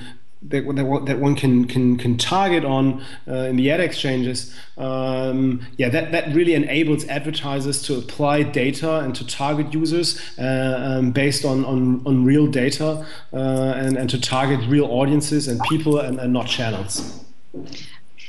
that, 0.48 0.64
that, 0.76 1.02
that 1.06 1.18
one 1.18 1.34
can 1.36 1.66
can 1.66 1.96
can 1.96 2.18
target 2.18 2.64
on 2.64 3.04
uh, 3.28 3.48
in 3.50 3.56
the 3.56 3.70
ad 3.70 3.80
exchanges, 3.80 4.54
um, 4.78 5.64
yeah, 5.76 5.88
that, 5.88 6.12
that 6.12 6.34
really 6.34 6.54
enables 6.54 7.06
advertisers 7.08 7.82
to 7.82 7.98
apply 7.98 8.42
data 8.42 8.98
and 9.00 9.14
to 9.14 9.26
target 9.26 9.72
users 9.72 10.20
uh, 10.38 10.98
um, 10.98 11.12
based 11.12 11.44
on, 11.44 11.64
on, 11.64 12.02
on 12.06 12.24
real 12.24 12.46
data 12.46 13.06
uh, 13.32 13.36
and, 13.76 13.96
and 13.96 14.10
to 14.10 14.20
target 14.20 14.60
real 14.68 14.86
audiences 14.86 15.48
and 15.48 15.60
people 15.68 15.98
and, 15.98 16.18
and 16.18 16.32
not 16.32 16.46
channels. 16.46 17.24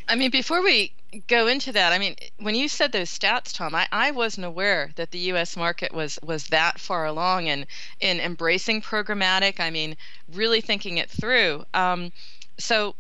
I 0.07 0.15
mean, 0.15 0.31
before 0.31 0.61
we 0.61 0.91
go 1.27 1.47
into 1.47 1.71
that, 1.71 1.93
I 1.93 1.99
mean, 1.99 2.15
when 2.37 2.55
you 2.55 2.67
said 2.67 2.91
those 2.91 3.09
stats, 3.09 3.53
Tom, 3.53 3.75
I, 3.75 3.87
I 3.91 4.11
wasn't 4.11 4.45
aware 4.45 4.91
that 4.95 5.11
the 5.11 5.19
U.S. 5.19 5.55
market 5.55 5.93
was 5.93 6.19
was 6.23 6.47
that 6.47 6.79
far 6.79 7.05
along 7.05 7.47
in 7.47 7.65
in 7.99 8.19
embracing 8.19 8.81
programmatic. 8.81 9.59
I 9.59 9.69
mean, 9.69 9.97
really 10.31 10.61
thinking 10.61 10.97
it 10.97 11.09
through. 11.09 11.65
Um, 11.73 12.11
so, 12.57 12.95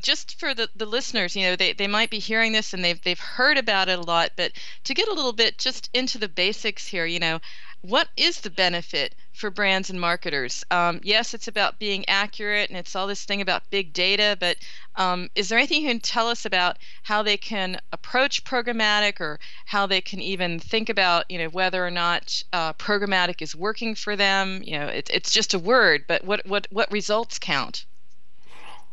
just 0.00 0.38
for 0.38 0.54
the, 0.54 0.68
the 0.74 0.86
listeners, 0.86 1.36
you 1.36 1.42
know, 1.42 1.56
they, 1.56 1.72
they 1.72 1.86
might 1.86 2.10
be 2.10 2.18
hearing 2.18 2.52
this 2.52 2.72
and 2.72 2.84
they've 2.84 3.00
they've 3.02 3.18
heard 3.18 3.58
about 3.58 3.88
it 3.88 3.98
a 3.98 4.02
lot, 4.02 4.32
but 4.36 4.52
to 4.84 4.94
get 4.94 5.08
a 5.08 5.14
little 5.14 5.32
bit 5.32 5.58
just 5.58 5.90
into 5.92 6.18
the 6.18 6.28
basics 6.28 6.88
here, 6.88 7.06
you 7.06 7.20
know, 7.20 7.40
what 7.82 8.08
is 8.16 8.40
the 8.40 8.50
benefit 8.50 9.14
for 9.34 9.50
brands 9.50 9.90
and 9.90 10.00
marketers? 10.00 10.64
Um, 10.70 11.00
yes, 11.02 11.34
it's 11.34 11.48
about 11.48 11.78
being 11.78 12.08
accurate 12.08 12.70
and 12.70 12.78
it's 12.78 12.96
all 12.96 13.06
this 13.06 13.24
thing 13.24 13.40
about 13.40 13.68
big 13.70 13.92
data, 13.92 14.36
but 14.40 14.56
um, 14.96 15.28
is 15.34 15.48
there 15.48 15.58
anything 15.58 15.82
you 15.82 15.88
can 15.88 16.00
tell 16.00 16.28
us 16.28 16.46
about 16.46 16.78
how 17.02 17.22
they 17.22 17.36
can 17.36 17.80
approach 17.92 18.44
programmatic 18.44 19.20
or 19.20 19.38
how 19.66 19.86
they 19.86 20.00
can 20.00 20.20
even 20.20 20.58
think 20.58 20.88
about, 20.88 21.30
you 21.30 21.38
know, 21.38 21.48
whether 21.48 21.84
or 21.84 21.90
not 21.90 22.42
uh, 22.52 22.72
programmatic 22.74 23.42
is 23.42 23.54
working 23.54 23.94
for 23.94 24.16
them? 24.16 24.62
You 24.64 24.78
know, 24.78 24.86
it, 24.86 25.10
it's 25.12 25.30
just 25.30 25.52
a 25.52 25.58
word, 25.58 26.04
but 26.06 26.24
what, 26.24 26.46
what, 26.46 26.68
what 26.70 26.90
results 26.90 27.38
count? 27.38 27.84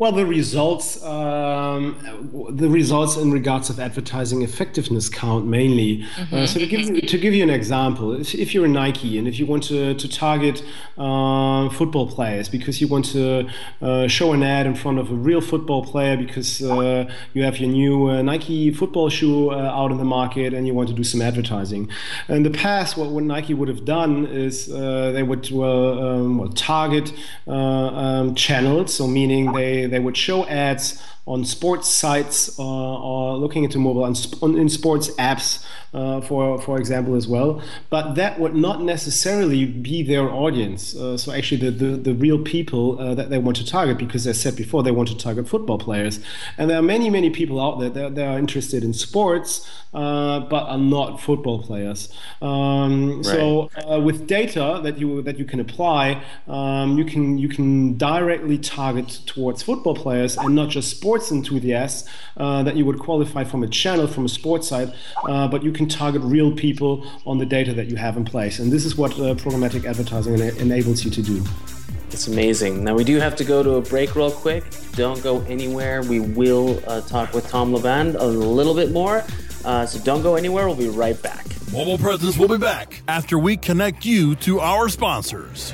Well, 0.01 0.11
the 0.11 0.25
results, 0.25 0.99
um, 1.03 1.95
the 2.49 2.67
results 2.67 3.17
in 3.17 3.31
regards 3.31 3.69
of 3.69 3.79
advertising 3.79 4.41
effectiveness 4.41 5.09
count 5.09 5.45
mainly. 5.45 5.99
Mm-hmm. 5.99 6.35
Uh, 6.35 6.47
so 6.47 6.59
to 6.59 6.65
give 6.65 6.79
you, 6.79 7.01
to 7.01 7.17
give 7.19 7.35
you 7.35 7.43
an 7.43 7.51
example, 7.51 8.19
if, 8.19 8.33
if, 8.33 8.51
you're 8.51 8.65
a 8.65 8.67
Nike 8.67 9.19
and 9.19 9.27
if 9.27 9.37
you 9.37 9.45
want 9.45 9.61
to 9.65 9.93
to 9.93 10.07
target 10.09 10.63
uh, 10.97 11.69
football 11.69 12.07
players 12.07 12.49
because 12.49 12.81
you 12.81 12.87
want 12.87 13.05
to 13.13 13.47
uh, 13.83 14.07
show 14.07 14.33
an 14.33 14.41
ad 14.41 14.65
in 14.65 14.73
front 14.73 14.97
of 14.97 15.11
a 15.11 15.13
real 15.13 15.39
football 15.39 15.85
player 15.85 16.17
because 16.17 16.63
uh, 16.63 17.07
you 17.35 17.43
have 17.43 17.59
your 17.59 17.69
new 17.69 18.09
uh, 18.09 18.23
Nike 18.23 18.71
football 18.71 19.07
shoe 19.07 19.51
uh, 19.51 19.79
out 19.79 19.91
in 19.91 19.99
the 19.99 20.11
market 20.19 20.51
and 20.51 20.65
you 20.65 20.73
want 20.73 20.89
to 20.89 20.95
do 20.95 21.03
some 21.03 21.21
advertising. 21.21 21.87
In 22.27 22.41
the 22.41 22.49
past, 22.49 22.97
what, 22.97 23.11
what 23.11 23.23
Nike 23.23 23.53
would 23.53 23.67
have 23.67 23.85
done 23.85 24.25
is 24.25 24.65
they 24.65 25.21
would 25.21 25.51
um, 25.53 26.51
target 26.55 27.13
um, 27.45 28.33
channels, 28.33 28.95
so 28.95 29.05
meaning 29.05 29.53
they 29.53 29.90
they 29.91 29.99
would 29.99 30.17
show 30.17 30.45
ads 30.47 31.01
on 31.27 31.45
sports 31.45 31.87
sites 31.87 32.57
uh, 32.57 32.63
or 32.63 33.37
looking 33.37 33.63
into 33.63 33.77
mobile 33.77 34.05
and 34.05 34.17
in 34.57 34.67
sports 34.69 35.11
apps, 35.11 35.63
uh, 35.93 36.19
for 36.21 36.59
for 36.59 36.79
example, 36.79 37.15
as 37.15 37.27
well. 37.27 37.61
But 37.89 38.15
that 38.15 38.39
would 38.39 38.55
not 38.55 38.81
necessarily 38.81 39.65
be 39.65 40.01
their 40.01 40.29
audience. 40.29 40.95
Uh, 40.95 41.17
so 41.17 41.31
actually, 41.31 41.69
the, 41.69 41.71
the, 41.71 41.97
the 41.97 42.13
real 42.13 42.39
people 42.39 42.99
uh, 42.99 43.13
that 43.13 43.29
they 43.29 43.37
want 43.37 43.57
to 43.57 43.65
target, 43.65 43.97
because 43.97 44.25
as 44.25 44.37
I 44.37 44.41
said 44.41 44.55
before, 44.55 44.81
they 44.81 44.91
want 44.91 45.09
to 45.09 45.17
target 45.17 45.47
football 45.47 45.77
players. 45.77 46.19
And 46.57 46.69
there 46.69 46.79
are 46.79 46.81
many 46.83 47.09
many 47.09 47.29
people 47.29 47.61
out 47.61 47.79
there 47.79 47.89
that, 47.89 48.15
that 48.15 48.27
are 48.27 48.39
interested 48.39 48.83
in 48.83 48.93
sports, 48.93 49.69
uh, 49.93 50.39
but 50.39 50.63
are 50.63 50.77
not 50.77 51.21
football 51.21 51.61
players. 51.61 52.11
Um, 52.41 53.17
right. 53.17 53.25
So 53.25 53.69
uh, 53.87 53.99
with 53.99 54.25
data 54.25 54.79
that 54.83 54.97
you 54.97 55.21
that 55.21 55.37
you 55.37 55.45
can 55.45 55.59
apply, 55.59 56.23
um, 56.47 56.97
you 56.97 57.05
can 57.05 57.37
you 57.37 57.47
can 57.47 57.95
directly 57.97 58.57
target 58.57 59.19
towards 59.27 59.61
football 59.61 59.93
players 59.93 60.35
and 60.35 60.55
not 60.55 60.69
just 60.69 60.89
sports 60.89 61.10
sports 61.11 61.29
enthusiasts 61.29 62.09
uh, 62.37 62.63
that 62.63 62.77
you 62.77 62.85
would 62.85 62.97
qualify 62.97 63.43
from 63.43 63.63
a 63.63 63.67
channel, 63.67 64.07
from 64.07 64.23
a 64.23 64.29
sports 64.29 64.69
site, 64.69 64.87
uh, 65.27 65.45
but 65.45 65.61
you 65.61 65.69
can 65.69 65.85
target 65.85 66.21
real 66.21 66.53
people 66.53 67.05
on 67.25 67.37
the 67.37 67.45
data 67.45 67.73
that 67.73 67.87
you 67.87 67.97
have 67.97 68.15
in 68.15 68.23
place. 68.23 68.59
And 68.59 68.71
this 68.71 68.85
is 68.85 68.95
what 68.95 69.11
uh, 69.15 69.35
programmatic 69.35 69.83
advertising 69.83 70.35
ena- 70.35 70.55
enables 70.55 71.03
you 71.03 71.11
to 71.11 71.21
do. 71.21 71.43
It's 72.11 72.27
amazing. 72.27 72.85
Now, 72.85 72.95
we 72.95 73.03
do 73.03 73.17
have 73.19 73.35
to 73.35 73.43
go 73.43 73.61
to 73.61 73.71
a 73.71 73.81
break 73.81 74.15
real 74.15 74.31
quick. 74.31 74.63
Don't 74.93 75.21
go 75.21 75.41
anywhere. 75.41 76.01
We 76.01 76.21
will 76.21 76.81
uh, 76.87 77.01
talk 77.01 77.33
with 77.33 77.45
Tom 77.49 77.73
Laband 77.73 78.15
a 78.15 78.25
little 78.25 78.73
bit 78.73 78.91
more. 78.91 79.25
Uh, 79.65 79.85
so 79.85 79.99
don't 80.05 80.21
go 80.21 80.35
anywhere. 80.35 80.65
We'll 80.65 80.77
be 80.77 80.87
right 80.87 81.21
back. 81.21 81.45
Mobile 81.73 81.97
Presence 81.97 82.37
will 82.37 82.47
be 82.47 82.57
back 82.57 83.01
after 83.09 83.37
we 83.37 83.57
connect 83.57 84.05
you 84.05 84.35
to 84.47 84.61
our 84.61 84.87
sponsors. 84.87 85.73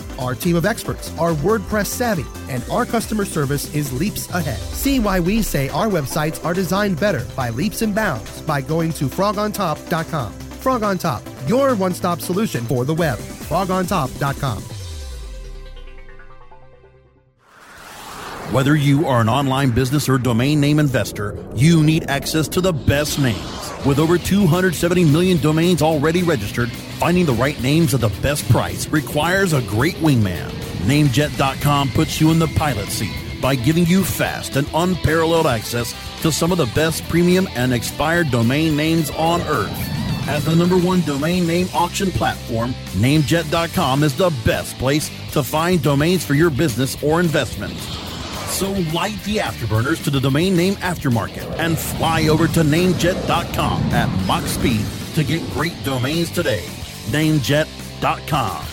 Our 0.19 0.35
team 0.35 0.55
of 0.55 0.65
experts 0.65 1.09
are 1.17 1.33
WordPress 1.33 1.87
savvy, 1.87 2.25
and 2.49 2.63
our 2.69 2.85
customer 2.85 3.25
service 3.25 3.73
is 3.73 3.91
leaps 3.93 4.29
ahead. 4.31 4.59
See 4.59 4.99
why 4.99 5.19
we 5.19 5.41
say 5.41 5.69
our 5.69 5.87
websites 5.87 6.43
are 6.45 6.53
designed 6.53 6.99
better 6.99 7.25
by 7.35 7.49
leaps 7.49 7.81
and 7.81 7.93
bounds 7.95 8.41
by 8.41 8.61
going 8.61 8.93
to 8.93 9.05
frogontop.com. 9.05 10.31
Frog 10.33 10.83
on 10.83 10.97
Top, 10.97 11.23
your 11.47 11.75
one 11.75 11.93
stop 11.93 12.21
solution 12.21 12.63
for 12.65 12.85
the 12.85 12.93
web. 12.93 13.17
frogontop.com. 13.17 14.61
Whether 18.51 18.75
you 18.75 19.07
are 19.07 19.21
an 19.21 19.29
online 19.29 19.71
business 19.71 20.09
or 20.09 20.17
domain 20.17 20.59
name 20.59 20.77
investor, 20.77 21.41
you 21.55 21.81
need 21.81 22.09
access 22.09 22.49
to 22.49 22.59
the 22.59 22.73
best 22.73 23.17
names. 23.17 23.70
With 23.85 23.97
over 23.97 24.19
270 24.19 25.05
million 25.05 25.37
domains 25.37 25.81
already 25.81 26.21
registered, 26.21 26.71
finding 26.71 27.25
the 27.25 27.33
right 27.33 27.59
names 27.63 27.95
at 27.95 28.01
the 28.01 28.09
best 28.21 28.47
price 28.49 28.87
requires 28.87 29.53
a 29.53 29.61
great 29.63 29.95
wingman. 29.95 30.49
Namejet.com 30.85 31.89
puts 31.89 32.21
you 32.21 32.29
in 32.29 32.37
the 32.37 32.47
pilot 32.49 32.89
seat 32.89 33.15
by 33.41 33.55
giving 33.55 33.87
you 33.87 34.03
fast 34.03 34.55
and 34.55 34.67
unparalleled 34.75 35.47
access 35.47 35.95
to 36.21 36.31
some 36.31 36.51
of 36.51 36.59
the 36.59 36.67
best 36.75 37.03
premium 37.09 37.47
and 37.55 37.73
expired 37.73 38.29
domain 38.29 38.77
names 38.77 39.09
on 39.11 39.41
earth. 39.41 39.75
As 40.27 40.45
the 40.45 40.55
number 40.55 40.77
one 40.77 41.01
domain 41.01 41.47
name 41.47 41.67
auction 41.73 42.11
platform, 42.11 42.75
Namejet.com 42.99 44.03
is 44.03 44.15
the 44.15 44.31
best 44.45 44.77
place 44.77 45.09
to 45.31 45.41
find 45.41 45.81
domains 45.81 46.23
for 46.23 46.35
your 46.35 46.51
business 46.51 47.01
or 47.01 47.19
investment. 47.19 47.73
So 48.61 48.73
light 48.93 49.19
the 49.23 49.37
afterburners 49.37 50.03
to 50.03 50.11
the 50.11 50.19
domain 50.19 50.55
name 50.55 50.75
aftermarket 50.75 51.49
and 51.57 51.75
fly 51.75 52.27
over 52.27 52.47
to 52.49 52.59
namejet.com 52.59 53.81
at 53.91 54.27
Mach 54.27 54.43
speed 54.43 54.85
to 55.15 55.23
get 55.23 55.41
great 55.49 55.73
domains 55.83 56.29
today. 56.29 56.63
Namejet.com. 57.09 58.63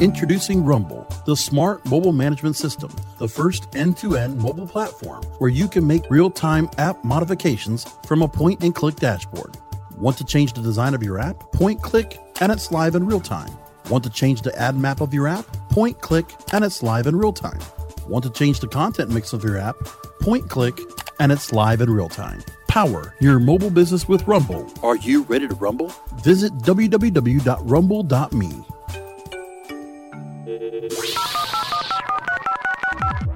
Introducing 0.00 0.64
Rumble, 0.64 1.06
the 1.26 1.36
smart 1.36 1.84
mobile 1.84 2.12
management 2.12 2.56
system, 2.56 2.90
the 3.18 3.28
first 3.28 3.76
end 3.76 3.98
to 3.98 4.16
end 4.16 4.38
mobile 4.38 4.66
platform 4.66 5.22
where 5.40 5.50
you 5.50 5.68
can 5.68 5.86
make 5.86 6.08
real 6.08 6.30
time 6.30 6.70
app 6.78 7.04
modifications 7.04 7.84
from 8.06 8.22
a 8.22 8.28
point 8.28 8.62
and 8.62 8.74
click 8.74 8.96
dashboard. 8.96 9.58
Want 9.98 10.16
to 10.16 10.24
change 10.24 10.54
the 10.54 10.62
design 10.62 10.94
of 10.94 11.02
your 11.02 11.18
app? 11.18 11.52
Point 11.52 11.82
click 11.82 12.18
and 12.40 12.50
it's 12.50 12.72
live 12.72 12.94
in 12.94 13.04
real 13.04 13.20
time. 13.20 13.50
Want 13.90 14.04
to 14.04 14.10
change 14.10 14.40
the 14.40 14.58
ad 14.58 14.74
map 14.74 15.02
of 15.02 15.12
your 15.12 15.28
app? 15.28 15.44
Point 15.72 16.00
click 16.02 16.26
and 16.52 16.64
it's 16.66 16.82
live 16.82 17.06
in 17.06 17.16
real 17.16 17.32
time. 17.32 17.58
Want 18.06 18.24
to 18.24 18.30
change 18.30 18.60
the 18.60 18.68
content 18.68 19.10
mix 19.10 19.32
of 19.32 19.42
your 19.42 19.56
app? 19.56 19.76
Point 20.20 20.50
click 20.50 20.78
and 21.18 21.32
it's 21.32 21.50
live 21.50 21.80
in 21.80 21.88
real 21.88 22.10
time. 22.10 22.42
Power 22.68 23.14
your 23.20 23.40
mobile 23.40 23.70
business 23.70 24.06
with 24.06 24.28
Rumble. 24.28 24.70
Are 24.82 24.96
you 24.96 25.22
ready 25.22 25.48
to 25.48 25.54
rumble? 25.54 25.90
Visit 26.22 26.52
www.rumble.me. 26.58 28.64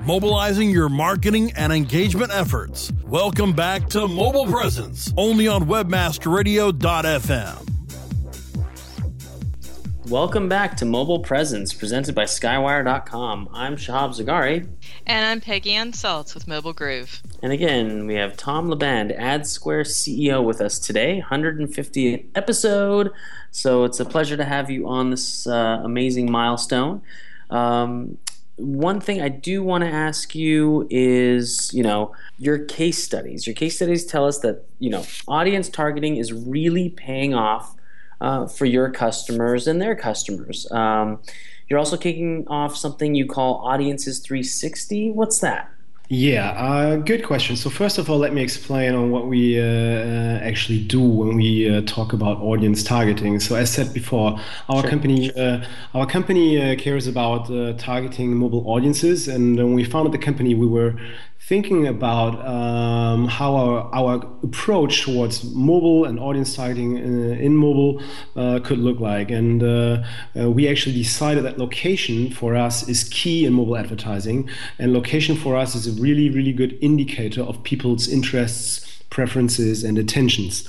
Mobilizing 0.04 0.68
your 0.68 0.90
marketing 0.90 1.52
and 1.56 1.72
engagement 1.72 2.32
efforts. 2.34 2.92
Welcome 3.06 3.54
back 3.54 3.88
to 3.88 4.06
Mobile 4.06 4.44
Presence, 4.44 5.10
only 5.16 5.48
on 5.48 5.64
webmasterradio.fm. 5.64 7.75
Welcome 10.10 10.48
back 10.48 10.76
to 10.76 10.84
Mobile 10.84 11.18
Presence, 11.18 11.74
presented 11.74 12.14
by 12.14 12.26
Skywire.com. 12.26 13.48
I'm 13.52 13.74
Shahab 13.74 14.10
Zargari. 14.10 14.68
And 15.04 15.26
I'm 15.26 15.40
Peggy 15.40 15.72
Ann 15.72 15.90
Salz 15.90 16.32
with 16.32 16.46
Mobile 16.46 16.72
Groove. 16.72 17.20
And 17.42 17.50
again, 17.52 18.06
we 18.06 18.14
have 18.14 18.36
Tom 18.36 18.68
Laband, 18.68 19.18
AdSquare 19.18 19.80
CEO, 19.80 20.44
with 20.44 20.60
us 20.60 20.78
today, 20.78 21.24
150th 21.28 22.24
episode. 22.36 23.10
So 23.50 23.82
it's 23.82 23.98
a 23.98 24.04
pleasure 24.04 24.36
to 24.36 24.44
have 24.44 24.70
you 24.70 24.86
on 24.86 25.10
this 25.10 25.44
uh, 25.44 25.80
amazing 25.82 26.30
milestone. 26.30 27.02
Um, 27.50 28.16
one 28.54 29.00
thing 29.00 29.20
I 29.20 29.28
do 29.28 29.64
want 29.64 29.82
to 29.82 29.90
ask 29.90 30.36
you 30.36 30.86
is, 30.88 31.72
you 31.74 31.82
know, 31.82 32.14
your 32.38 32.60
case 32.60 33.02
studies. 33.02 33.44
Your 33.44 33.54
case 33.54 33.74
studies 33.74 34.06
tell 34.06 34.24
us 34.24 34.38
that, 34.38 34.66
you 34.78 34.88
know, 34.88 35.04
audience 35.26 35.68
targeting 35.68 36.16
is 36.16 36.32
really 36.32 36.90
paying 36.90 37.34
off 37.34 37.75
uh, 38.20 38.46
for 38.46 38.64
your 38.64 38.90
customers 38.90 39.66
and 39.66 39.80
their 39.80 39.94
customers. 39.94 40.70
Um, 40.70 41.20
you're 41.68 41.78
also 41.78 41.96
kicking 41.96 42.46
off 42.48 42.76
something 42.76 43.14
you 43.14 43.26
call 43.26 43.66
Audiences 43.66 44.20
360. 44.20 45.10
What's 45.10 45.40
that? 45.40 45.70
Yeah, 46.08 46.50
uh, 46.52 46.96
good 46.96 47.24
question. 47.24 47.56
So 47.56 47.68
first 47.68 47.98
of 47.98 48.08
all, 48.08 48.18
let 48.18 48.32
me 48.32 48.40
explain 48.40 48.94
on 48.94 49.10
what 49.10 49.26
we 49.26 49.60
uh, 49.60 49.64
uh, 49.64 50.38
actually 50.40 50.84
do 50.84 51.00
when 51.00 51.34
we 51.34 51.68
uh, 51.68 51.82
talk 51.84 52.12
about 52.12 52.38
audience 52.38 52.84
targeting. 52.84 53.40
So 53.40 53.56
as 53.56 53.72
said 53.72 53.92
before, 53.92 54.38
our 54.68 54.82
sure. 54.82 54.90
company 54.90 55.34
uh, 55.34 55.64
our 55.94 56.06
company 56.06 56.62
uh, 56.62 56.76
cares 56.76 57.08
about 57.08 57.48
targeting 57.78 58.36
mobile 58.36 58.70
audiences, 58.70 59.26
and 59.26 59.56
when 59.56 59.74
we 59.74 59.82
founded 59.82 60.12
the 60.12 60.24
company, 60.24 60.54
we 60.54 60.68
were 60.68 60.94
thinking 61.46 61.86
about 61.86 62.44
um, 62.44 63.28
how 63.28 63.54
our, 63.54 63.94
our 63.94 64.14
approach 64.42 65.02
towards 65.02 65.44
mobile 65.54 66.04
and 66.04 66.18
audience 66.18 66.56
targeting 66.56 66.98
in, 66.98 67.38
in 67.38 67.54
mobile 67.54 68.02
uh, 68.34 68.58
could 68.64 68.78
look 68.78 68.98
like. 68.98 69.30
And 69.30 69.62
uh, 69.62 70.02
uh, 70.36 70.50
we 70.50 70.68
actually 70.68 70.96
decided 70.96 71.44
that 71.44 71.56
location 71.56 72.32
for 72.32 72.56
us 72.56 72.88
is 72.88 73.04
key 73.04 73.44
in 73.44 73.52
mobile 73.52 73.76
advertising. 73.76 74.50
And 74.80 74.92
location 74.92 75.36
for 75.36 75.54
us 75.54 75.76
is 75.76 75.86
a 75.86 76.02
really, 76.02 76.30
really 76.30 76.52
good 76.52 76.76
indicator 76.80 77.42
of 77.42 77.62
people's 77.62 78.08
interests 78.08 78.95
preferences 79.10 79.84
and 79.84 79.98
attentions 79.98 80.68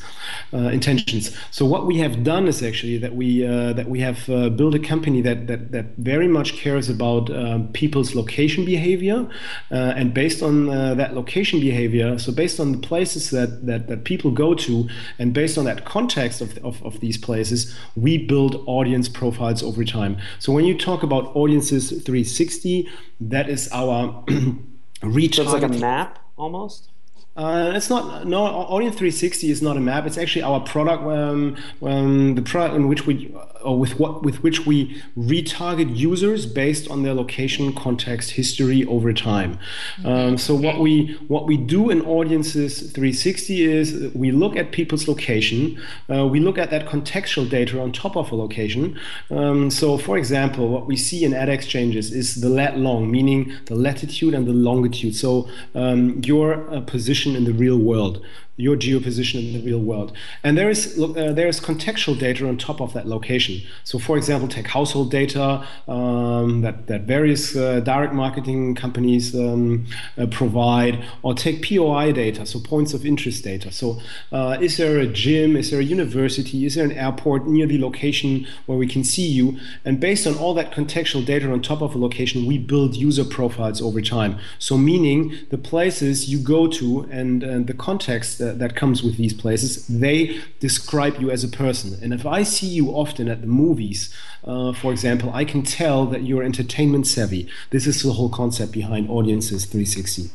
uh, 0.54 0.58
intentions. 0.70 1.36
So 1.52 1.66
what 1.66 1.86
we 1.86 1.98
have 1.98 2.24
done 2.24 2.48
is 2.48 2.64
actually 2.64 2.98
that 3.00 3.16
we 3.16 3.46
uh, 3.46 3.74
that 3.74 3.90
we 3.90 4.00
have 4.00 4.30
uh, 4.30 4.50
built 4.50 4.76
a 4.76 4.80
company 4.80 5.22
that 5.22 5.48
that 5.48 5.72
that 5.72 5.86
very 5.98 6.28
much 6.28 6.54
cares 6.54 6.90
about 6.90 7.30
um, 7.30 7.70
people's 7.74 8.16
location 8.16 8.66
behavior 8.66 9.28
uh, 9.72 9.94
and 9.96 10.14
based 10.14 10.42
on 10.42 10.70
uh, 10.70 10.94
that 10.96 11.16
location 11.16 11.60
behavior 11.60 12.18
so 12.18 12.32
based 12.32 12.60
on 12.60 12.72
the 12.72 12.78
places 12.78 13.30
that, 13.30 13.66
that 13.66 13.88
that 13.88 14.04
people 14.04 14.32
go 14.32 14.54
to 14.54 14.88
and 15.20 15.34
based 15.34 15.58
on 15.58 15.66
that 15.66 15.86
context 15.86 16.42
of, 16.42 16.58
of, 16.60 16.84
of 16.84 17.00
these 17.00 17.18
places 17.18 17.76
we 17.96 18.18
build 18.18 18.64
audience 18.68 19.10
profiles 19.10 19.64
over 19.64 19.84
time. 19.84 20.18
So 20.40 20.52
when 20.52 20.66
you 20.66 20.78
talk 20.78 21.04
about 21.04 21.36
audiences 21.36 21.90
360 21.90 22.90
that 23.20 23.50
is 23.50 23.70
our 23.72 24.24
reach 25.02 25.36
so 25.36 25.44
it's 25.44 25.54
like 25.54 25.64
a 25.64 25.68
map 25.68 26.20
almost 26.38 26.90
uh, 27.38 27.72
it's 27.76 27.90
not 27.90 28.26
no 28.26 28.46
Audience 28.46 28.96
360 28.96 29.52
is 29.52 29.62
not 29.62 29.78
a 29.78 29.80
map. 29.80 30.08
It's 30.08 30.18
actually 30.18 30.42
our 30.42 30.60
product, 30.60 31.04
um, 31.04 31.56
um, 31.84 32.34
the 32.34 32.42
product 32.42 32.76
in 32.76 32.88
which 32.88 33.06
we 33.06 33.34
or 33.64 33.78
with 33.78 34.00
what 34.00 34.24
with 34.24 34.42
which 34.42 34.66
we 34.66 35.02
retarget 35.18 35.96
users 35.96 36.46
based 36.46 36.90
on 36.90 37.04
their 37.04 37.14
location, 37.14 37.74
context, 37.74 38.32
history 38.32 38.86
over 38.86 39.14
time. 39.14 39.60
Um, 40.04 40.38
so 40.38 40.56
what 40.56 40.80
we 40.80 41.18
what 41.28 41.46
we 41.46 41.58
do 41.58 41.90
in 41.90 42.02
Audiences 42.02 42.80
360 42.80 43.64
is 43.64 44.14
we 44.16 44.32
look 44.32 44.56
at 44.56 44.72
people's 44.72 45.08
location, 45.08 45.80
uh, 46.10 46.26
we 46.26 46.40
look 46.40 46.58
at 46.58 46.72
that 46.72 46.88
contextual 46.88 47.50
data 47.50 47.80
on 47.80 47.92
top 47.92 48.16
of 48.16 48.32
a 48.32 48.36
location. 48.36 49.00
Um, 49.30 49.70
so 49.70 49.98
for 49.98 50.18
example, 50.18 50.70
what 50.70 50.88
we 50.88 50.96
see 50.96 51.24
in 51.24 51.34
ad 51.34 51.50
exchanges 51.50 52.12
is 52.12 52.42
the 52.42 52.50
lat 52.50 52.78
long, 52.78 53.12
meaning 53.12 53.54
the 53.66 53.76
latitude 53.76 54.34
and 54.34 54.48
the 54.48 54.54
longitude. 54.54 55.16
So 55.16 55.50
um, 55.76 56.22
your 56.24 56.68
uh, 56.74 56.82
position 56.82 57.27
in 57.36 57.44
the 57.44 57.54
real 57.54 57.78
world 57.78 58.24
your 58.58 58.76
geoposition 58.76 59.48
in 59.48 59.54
the 59.54 59.66
real 59.66 59.80
world. 59.80 60.12
And 60.44 60.58
there 60.58 60.70
is 60.70 61.00
uh, 61.00 61.32
there 61.34 61.48
is 61.48 61.60
contextual 61.60 62.20
data 62.20 62.48
on 62.48 62.58
top 62.58 62.82
of 62.82 62.94
that 62.94 63.08
location. 63.08 63.62
So, 63.84 64.00
for 64.00 64.18
example, 64.18 64.48
take 64.48 64.68
household 64.68 65.12
data 65.12 65.66
um, 65.88 66.62
that 66.62 66.88
that 66.88 67.02
various 67.02 67.56
uh, 67.56 67.80
direct 67.82 68.14
marketing 68.14 68.76
companies 68.76 69.36
um, 69.36 69.86
uh, 70.18 70.26
provide, 70.26 71.04
or 71.22 71.36
take 71.36 71.68
POI 71.68 72.12
data, 72.12 72.46
so 72.46 72.60
points 72.60 72.94
of 72.94 73.06
interest 73.06 73.44
data. 73.44 73.72
So, 73.72 74.02
uh, 74.32 74.58
is 74.60 74.78
there 74.78 75.00
a 75.00 75.08
gym? 75.08 75.56
Is 75.56 75.70
there 75.70 75.80
a 75.80 75.84
university? 75.84 76.66
Is 76.66 76.76
there 76.76 76.86
an 76.86 76.92
airport 76.92 77.48
near 77.48 77.68
the 77.68 77.80
location 77.80 78.48
where 78.66 78.78
we 78.78 78.88
can 78.88 79.04
see 79.04 79.28
you? 79.28 79.60
And 79.86 80.00
based 80.00 80.26
on 80.26 80.36
all 80.36 80.56
that 80.56 80.72
contextual 80.72 81.24
data 81.24 81.52
on 81.52 81.62
top 81.62 81.82
of 81.82 81.94
a 81.94 82.00
location, 82.00 82.48
we 82.48 82.58
build 82.58 82.96
user 82.96 83.24
profiles 83.24 83.82
over 83.82 84.02
time. 84.02 84.40
So, 84.58 84.78
meaning 84.78 85.38
the 85.52 85.60
places 85.60 86.28
you 86.28 86.40
go 86.40 86.68
to 86.68 87.08
and, 87.12 87.44
and 87.44 87.68
the 87.68 87.76
context 87.76 88.42
that, 88.48 88.60
that 88.60 88.76
comes 88.76 89.04
with 89.04 89.18
these 89.18 89.34
places, 89.34 89.86
they 89.88 90.40
describe 90.60 91.20
you 91.20 91.30
as 91.30 91.44
a 91.44 91.48
person. 91.48 91.98
And 92.02 92.14
if 92.14 92.26
I 92.26 92.44
see 92.44 92.68
you 92.68 92.90
often 92.90 93.28
at 93.28 93.42
the 93.42 93.48
movies, 93.48 94.14
uh, 94.46 94.72
for 94.74 94.92
example, 94.92 95.32
I 95.34 95.44
can 95.46 95.64
tell 95.64 96.06
that 96.08 96.24
you're 96.24 96.44
entertainment 96.44 97.08
savvy. 97.08 97.50
This 97.72 97.86
is 97.86 98.02
the 98.04 98.14
whole 98.14 98.30
concept 98.30 98.72
behind 98.72 99.10
Audiences 99.10 99.66
360. 99.66 100.30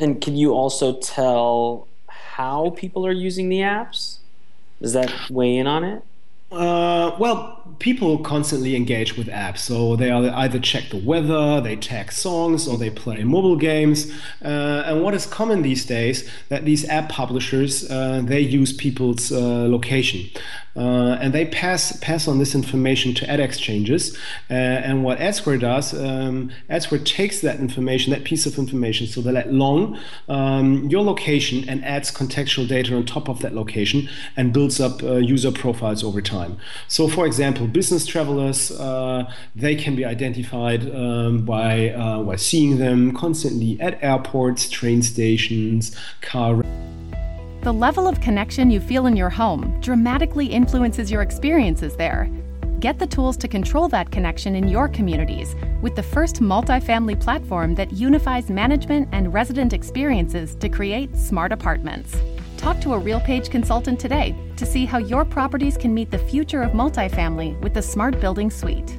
And 0.00 0.20
can 0.20 0.36
you 0.36 0.52
also 0.52 0.98
tell 0.98 1.86
how 2.08 2.70
people 2.70 3.06
are 3.06 3.12
using 3.12 3.48
the 3.48 3.60
apps? 3.60 4.18
Does 4.80 4.94
that 4.94 5.12
weigh 5.30 5.56
in 5.56 5.66
on 5.66 5.84
it? 5.84 6.02
Uh, 6.50 7.16
well, 7.18 7.61
people 7.78 8.18
constantly 8.18 8.76
engage 8.76 9.16
with 9.16 9.28
apps. 9.28 9.58
So 9.58 9.96
they 9.96 10.10
either 10.10 10.58
check 10.58 10.90
the 10.90 10.98
weather, 10.98 11.60
they 11.60 11.76
tag 11.76 12.12
songs, 12.12 12.68
or 12.68 12.76
they 12.76 12.90
play 12.90 13.24
mobile 13.24 13.56
games. 13.56 14.12
Uh, 14.44 14.82
and 14.86 15.02
what 15.02 15.14
is 15.14 15.26
common 15.26 15.62
these 15.62 15.84
days 15.84 16.28
that 16.48 16.64
these 16.64 16.88
app 16.88 17.08
publishers 17.08 17.90
uh, 17.90 18.22
they 18.24 18.40
use 18.40 18.72
people's 18.72 19.32
uh, 19.32 19.66
location. 19.68 20.30
Uh, 20.74 21.18
and 21.20 21.34
they 21.34 21.44
pass 21.44 21.98
pass 22.00 22.26
on 22.26 22.38
this 22.38 22.54
information 22.54 23.12
to 23.12 23.28
ad 23.28 23.40
exchanges. 23.40 24.16
Uh, 24.50 24.54
and 24.54 25.04
what 25.04 25.18
AdSquare 25.18 25.60
does, 25.60 25.92
um, 25.92 26.50
AdSquare 26.70 27.04
takes 27.04 27.40
that 27.42 27.60
information, 27.60 28.10
that 28.12 28.24
piece 28.24 28.46
of 28.46 28.56
information, 28.58 29.06
so 29.06 29.20
they 29.20 29.32
lat 29.32 29.52
long 29.52 29.98
um, 30.28 30.88
your 30.88 31.04
location 31.04 31.68
and 31.68 31.84
adds 31.84 32.10
contextual 32.10 32.66
data 32.66 32.96
on 32.96 33.04
top 33.04 33.28
of 33.28 33.40
that 33.40 33.54
location 33.54 34.08
and 34.34 34.54
builds 34.54 34.80
up 34.80 35.02
uh, 35.02 35.16
user 35.16 35.52
profiles 35.52 36.02
over 36.02 36.22
time. 36.22 36.56
So, 36.88 37.06
for 37.06 37.26
example, 37.52 37.72
business 37.72 38.06
travelers 38.06 38.70
uh, 38.72 39.30
they 39.54 39.76
can 39.76 39.94
be 39.94 40.04
identified 40.04 40.82
um, 40.94 41.44
by 41.44 41.90
uh, 41.90 42.22
by 42.22 42.36
seeing 42.36 42.78
them 42.78 43.14
constantly 43.14 43.78
at 43.80 44.02
airports, 44.02 44.70
train 44.70 45.02
stations, 45.02 45.96
car. 46.22 46.62
The 47.62 47.72
level 47.72 48.08
of 48.08 48.20
connection 48.20 48.70
you 48.70 48.80
feel 48.80 49.06
in 49.06 49.16
your 49.16 49.30
home 49.30 49.78
dramatically 49.80 50.46
influences 50.46 51.10
your 51.10 51.22
experiences 51.22 51.94
there. 51.96 52.28
Get 52.80 52.98
the 52.98 53.06
tools 53.06 53.36
to 53.36 53.46
control 53.46 53.88
that 53.90 54.10
connection 54.10 54.56
in 54.56 54.66
your 54.66 54.88
communities 54.88 55.54
with 55.82 55.94
the 55.94 56.02
first 56.02 56.36
multifamily 56.40 57.20
platform 57.20 57.76
that 57.76 57.92
unifies 57.92 58.50
management 58.50 59.08
and 59.12 59.32
resident 59.32 59.72
experiences 59.72 60.56
to 60.56 60.68
create 60.68 61.16
smart 61.16 61.52
apartments. 61.52 62.16
Talk 62.62 62.80
to 62.82 62.94
a 62.94 63.00
RealPage 63.00 63.50
consultant 63.50 63.98
today 63.98 64.36
to 64.56 64.64
see 64.64 64.84
how 64.84 64.98
your 64.98 65.24
properties 65.24 65.76
can 65.76 65.92
meet 65.92 66.12
the 66.12 66.18
future 66.18 66.62
of 66.62 66.70
multifamily 66.70 67.60
with 67.60 67.74
the 67.74 67.82
Smart 67.82 68.20
Building 68.20 68.52
Suite 68.52 68.96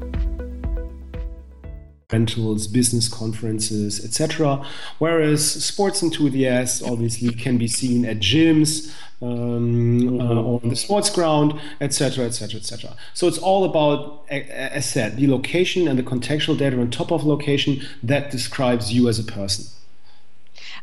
rentals, 2.11 2.67
business 2.67 3.07
conferences, 3.07 4.03
etc. 4.05 4.63
Whereas 4.99 5.63
sports 5.63 6.03
enthusiasts 6.03 6.83
obviously 6.83 7.33
can 7.33 7.57
be 7.57 7.67
seen 7.67 8.05
at 8.05 8.17
gyms, 8.19 8.93
um, 9.21 10.19
uh, 10.19 10.23
on 10.23 10.69
the 10.69 10.75
sports 10.75 11.09
ground, 11.09 11.59
etc., 11.81 12.25
etc., 12.25 12.59
etc. 12.59 12.95
So 13.15 13.27
it's 13.27 13.39
all 13.39 13.63
about, 13.63 14.29
as 14.29 14.87
said, 14.87 15.15
the 15.15 15.27
location 15.27 15.87
and 15.87 15.97
the 15.97 16.03
contextual 16.03 16.55
data 16.55 16.79
on 16.79 16.91
top 16.91 17.11
of 17.11 17.23
location 17.23 17.81
that 18.03 18.29
describes 18.29 18.93
you 18.93 19.09
as 19.09 19.17
a 19.17 19.23
person. 19.23 19.65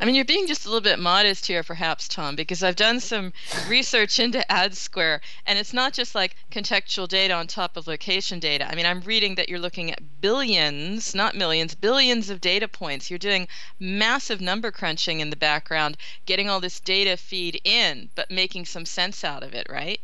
I 0.01 0.07
mean, 0.07 0.15
you're 0.15 0.25
being 0.25 0.47
just 0.47 0.65
a 0.65 0.69
little 0.69 0.81
bit 0.81 0.99
modest 0.99 1.45
here, 1.45 1.63
perhaps, 1.63 2.09
Tom, 2.09 2.35
because 2.35 2.63
I've 2.63 2.75
done 2.75 3.01
some 3.01 3.35
research 3.69 4.19
into 4.19 4.43
AdSquare, 4.49 5.21
and 5.45 5.59
it's 5.59 5.75
not 5.75 5.93
just 5.93 6.15
like 6.15 6.37
contextual 6.51 7.07
data 7.07 7.35
on 7.35 7.47
top 7.47 7.77
of 7.77 7.87
location 7.87 8.39
data. 8.39 8.67
I 8.67 8.75
mean, 8.75 8.87
I'm 8.87 9.03
reading 9.03 9.35
that 9.35 9.51
you're 9.51 9.59
looking 9.59 9.91
at 9.91 10.23
billions, 10.23 11.15
not 11.15 11.37
millions, 11.37 11.75
billions 11.75 12.31
of 12.31 12.41
data 12.41 12.67
points. 12.67 13.11
You're 13.11 13.19
doing 13.19 13.47
massive 13.79 14.41
number 14.41 14.71
crunching 14.71 15.21
in 15.21 15.29
the 15.29 15.37
background, 15.37 15.99
getting 16.25 16.49
all 16.49 16.61
this 16.61 16.81
data 16.81 17.19
feed 17.19 17.61
in, 17.63 18.09
but 18.15 18.31
making 18.31 18.65
some 18.65 18.87
sense 18.87 19.23
out 19.23 19.43
of 19.43 19.53
it, 19.53 19.67
right? 19.69 20.01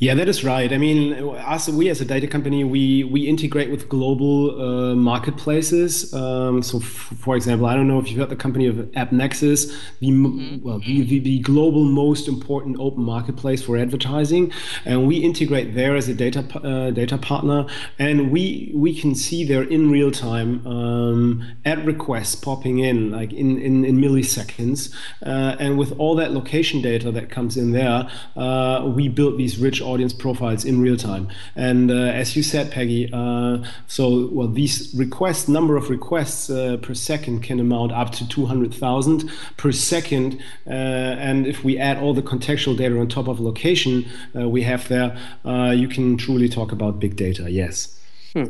Yeah, 0.00 0.14
that 0.14 0.30
is 0.30 0.42
right. 0.42 0.72
I 0.72 0.78
mean, 0.78 1.12
us 1.12 1.68
we 1.68 1.90
as 1.90 2.00
a 2.00 2.06
data 2.06 2.26
company, 2.26 2.64
we 2.64 3.04
we 3.04 3.28
integrate 3.28 3.70
with 3.70 3.86
global 3.90 4.58
uh, 4.58 4.94
marketplaces. 4.94 6.14
Um, 6.14 6.62
so, 6.62 6.80
for 6.80 7.36
example, 7.36 7.66
I 7.66 7.74
don't 7.74 7.86
know 7.86 7.98
if 7.98 8.08
you've 8.08 8.18
heard 8.18 8.30
the 8.30 8.36
company 8.36 8.66
of 8.66 8.76
AppNexus, 8.76 9.70
the 10.00 10.08
mm-hmm. 10.08 10.64
well, 10.66 10.78
the, 10.78 11.02
the, 11.02 11.18
the, 11.18 11.38
global 11.40 11.84
most 11.84 12.28
important 12.28 12.78
open 12.80 13.02
marketplace 13.02 13.62
for 13.62 13.76
advertising, 13.76 14.50
and 14.86 15.06
we 15.06 15.18
integrate 15.18 15.74
there 15.74 15.94
as 15.94 16.08
a 16.08 16.14
data 16.14 16.40
uh, 16.66 16.90
data 16.92 17.18
partner, 17.18 17.66
and 17.98 18.30
we 18.30 18.72
we 18.74 18.98
can 18.98 19.14
see 19.14 19.44
there 19.44 19.64
in 19.64 19.90
real 19.90 20.10
time 20.10 20.66
um, 20.66 21.44
ad 21.66 21.86
requests 21.86 22.34
popping 22.34 22.78
in 22.78 23.10
like 23.10 23.34
in 23.34 23.60
in, 23.60 23.84
in 23.84 23.98
milliseconds, 23.98 24.94
uh, 25.26 25.56
and 25.60 25.76
with 25.76 25.92
all 25.98 26.16
that 26.16 26.32
location 26.32 26.80
data 26.80 27.12
that 27.12 27.28
comes 27.28 27.58
in 27.58 27.72
there, 27.72 28.08
uh, 28.36 28.90
we 28.96 29.08
build 29.08 29.36
these 29.36 29.58
rich 29.60 29.80
audience 29.80 30.12
profiles 30.12 30.64
in 30.64 30.80
real 30.80 30.96
time. 30.96 31.28
And 31.56 31.90
uh, 31.90 31.94
as 31.94 32.36
you 32.36 32.42
said, 32.42 32.70
Peggy, 32.70 33.10
uh, 33.12 33.58
so 33.86 34.28
well, 34.32 34.48
these 34.48 34.92
requests, 34.94 35.48
number 35.48 35.76
of 35.76 35.90
requests 35.90 36.50
uh, 36.50 36.78
per 36.80 36.94
second 36.94 37.42
can 37.42 37.60
amount 37.60 37.92
up 37.92 38.12
to 38.12 38.28
200,000 38.28 39.30
per 39.56 39.72
second. 39.72 40.40
Uh, 40.66 40.70
and 40.70 41.46
if 41.46 41.64
we 41.64 41.78
add 41.78 41.98
all 41.98 42.14
the 42.14 42.22
contextual 42.22 42.76
data 42.76 42.98
on 42.98 43.08
top 43.08 43.28
of 43.28 43.40
location 43.40 44.06
uh, 44.36 44.48
we 44.48 44.62
have 44.62 44.88
there, 44.88 45.16
uh, 45.44 45.70
you 45.70 45.88
can 45.88 46.16
truly 46.16 46.48
talk 46.48 46.72
about 46.72 46.98
big 46.98 47.16
data. 47.16 47.50
Yes. 47.50 47.96
Hmm. 48.32 48.44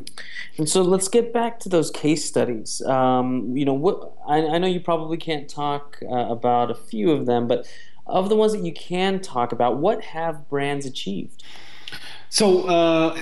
And 0.58 0.68
so 0.68 0.82
let's 0.82 1.08
get 1.08 1.32
back 1.32 1.58
to 1.60 1.70
those 1.70 1.90
case 1.90 2.22
studies. 2.24 2.82
Um, 2.82 3.56
you 3.56 3.64
know, 3.64 3.72
what 3.72 4.12
I, 4.28 4.36
I, 4.46 4.58
know 4.58 4.66
you 4.66 4.78
probably 4.78 5.16
can't 5.16 5.48
talk 5.48 5.96
about 6.02 6.70
a 6.70 6.74
few 6.74 7.10
of 7.12 7.24
them, 7.24 7.48
but 7.48 7.66
of 8.10 8.28
the 8.28 8.36
ones 8.36 8.52
that 8.52 8.64
you 8.64 8.72
can 8.72 9.20
talk 9.20 9.52
about, 9.52 9.78
what 9.78 10.02
have 10.02 10.48
brands 10.48 10.84
achieved? 10.84 11.42
So 12.32 12.68
uh, 12.68 13.12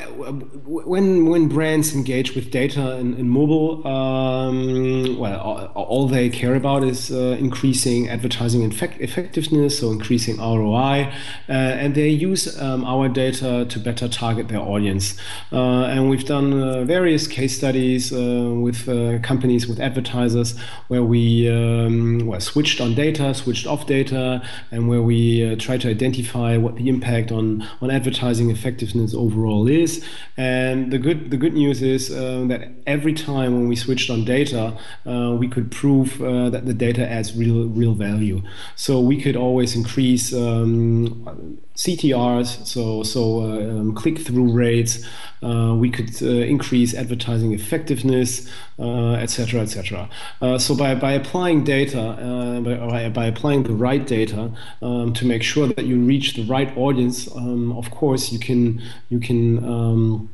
when 0.67 1.31
when 1.31 1.49
brands 1.49 1.95
engage 1.95 2.35
with 2.35 2.51
data 2.51 2.99
in, 2.99 3.15
in 3.15 3.27
mobile, 3.31 3.87
um, 3.87 5.19
well, 5.19 5.41
all, 5.41 5.85
all, 5.87 6.07
they 6.07 6.29
care 6.29 6.55
about 6.55 6.85
is 6.85 7.11
uh, 7.11 7.39
increasing 7.41 8.11
advertising 8.11 8.63
effect 8.67 9.01
effectiveness, 9.01 9.79
so 9.79 9.91
increasing 9.91 10.37
ROI, 10.37 11.11
uh, 11.49 11.53
and 11.53 11.95
they 11.95 12.11
use 12.11 12.61
um, 12.61 12.85
our 12.85 13.09
data 13.09 13.65
to 13.71 13.79
better 13.79 14.09
target 14.09 14.49
their 14.49 14.61
audience. 14.61 15.17
Uh, 15.51 15.85
and 15.85 16.11
we've 16.11 16.27
done 16.27 16.53
uh, 16.53 16.85
various 16.85 17.27
case 17.27 17.57
studies 17.57 18.13
uh, 18.13 18.53
with 18.61 18.85
companies, 19.23 19.67
with 19.67 19.81
advertisers, 19.81 20.59
where 20.89 21.03
we 21.03 21.49
um, 21.49 22.39
switched 22.41 22.79
on 22.79 22.95
data, 22.95 23.33
switched 23.33 23.67
off 23.67 23.87
data, 23.87 24.43
and 24.71 24.87
where 24.87 25.01
we 25.01 25.57
try 25.57 25.79
to 25.79 25.89
identify 25.89 26.59
what 26.59 26.77
the 26.77 26.91
impact 26.91 27.33
on 27.33 27.67
on 27.81 27.91
advertising 27.91 28.51
effectiveness 28.51 28.98
overall 29.15 29.69
is. 29.69 30.05
And 30.37 30.93
the 30.93 30.99
good 30.99 31.31
the 31.31 31.37
good 31.37 31.55
news 31.55 31.83
is 31.83 32.11
uh, 32.11 32.45
that 32.49 32.71
every 32.87 33.13
time 33.13 33.55
when 33.55 33.69
we 33.69 33.77
switched 33.77 34.11
on 34.11 34.25
data, 34.25 34.77
uh, 35.07 35.37
we 35.39 35.49
could 35.49 35.71
prove 35.71 36.23
uh, 36.23 36.51
that 36.51 36.67
the 36.67 36.75
data 36.75 37.09
adds 37.09 37.37
real 37.37 37.69
real 37.69 37.95
value. 37.95 38.43
So 38.77 39.01
we 39.01 39.21
could 39.21 39.37
always 39.37 39.75
increase 39.75 40.33
um, 40.33 41.59
CTRs, 41.79 42.67
so 42.67 43.03
so 43.05 43.41
uh, 43.41 43.81
um, 43.81 43.95
click 43.95 44.19
through 44.19 44.53
rates. 44.53 45.07
Uh, 45.41 45.77
we 45.77 45.89
could 45.89 46.11
uh, 46.21 46.27
increase 46.27 46.95
advertising 46.95 47.53
effectiveness, 47.53 48.51
etc., 48.81 49.61
etc. 49.61 50.09
so 50.59 50.75
by, 50.75 50.97
by 50.97 51.13
applying 51.13 51.63
data, 51.63 52.01
by, 52.65 53.09
by 53.09 53.27
applying 53.27 53.63
the 53.63 53.73
right 53.73 54.05
data 54.05 54.51
um, 54.83 55.13
to 55.13 55.25
make 55.25 55.45
sure 55.45 55.69
that 55.69 55.85
you 55.85 55.97
reach 56.01 56.35
the 56.35 56.45
right 56.47 56.77
audience, 56.77 57.31
um, 57.37 57.71
of 57.79 57.89
course 57.93 58.33
you 58.33 58.41
can 58.41 58.83
you 59.09 59.21
can 59.21 59.65
um, 59.65 60.31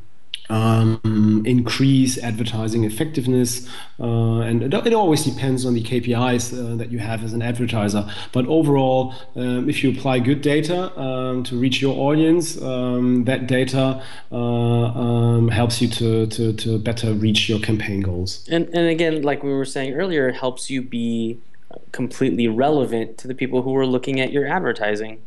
um, 0.50 1.42
increase 1.46 2.18
advertising 2.18 2.84
effectiveness. 2.84 3.68
Uh, 3.98 4.40
and 4.40 4.62
it, 4.62 4.74
it, 4.74 4.92
always 4.92 5.24
depends 5.24 5.64
on 5.64 5.74
the 5.74 5.82
KPIs 5.82 6.52
uh, 6.52 6.76
that 6.76 6.90
you 6.90 6.98
have 6.98 7.24
as 7.24 7.32
an 7.32 7.42
advertiser. 7.42 8.08
But 8.32 8.46
overall, 8.46 9.14
um, 9.36 9.68
if 9.68 9.82
you 9.82 9.90
apply 9.90 10.18
good 10.18 10.42
data 10.42 10.96
um, 10.98 11.44
to 11.44 11.58
reach 11.58 11.80
your 11.80 11.96
audience, 11.96 12.60
um, 12.60 13.24
that 13.24 13.46
data 13.46 14.02
uh, 14.30 14.36
um, 14.36 15.48
helps 15.48 15.80
you 15.80 15.88
to, 15.88 16.26
to, 16.26 16.52
to 16.52 16.78
better 16.78 17.14
reach 17.14 17.48
your 17.48 17.60
campaign 17.60 18.00
goals. 18.00 18.46
And, 18.50 18.66
and 18.68 18.88
again, 18.88 19.22
like 19.22 19.42
we 19.42 19.52
were 19.52 19.64
saying 19.64 19.94
earlier, 19.94 20.28
it 20.28 20.36
helps 20.36 20.68
you 20.68 20.82
be 20.82 21.38
completely 21.92 22.48
relevant 22.48 23.18
to 23.18 23.28
the 23.28 23.34
people 23.34 23.62
who 23.62 23.74
are 23.76 23.86
looking 23.86 24.20
at 24.20 24.30
your 24.30 24.46
advertising. 24.46 25.20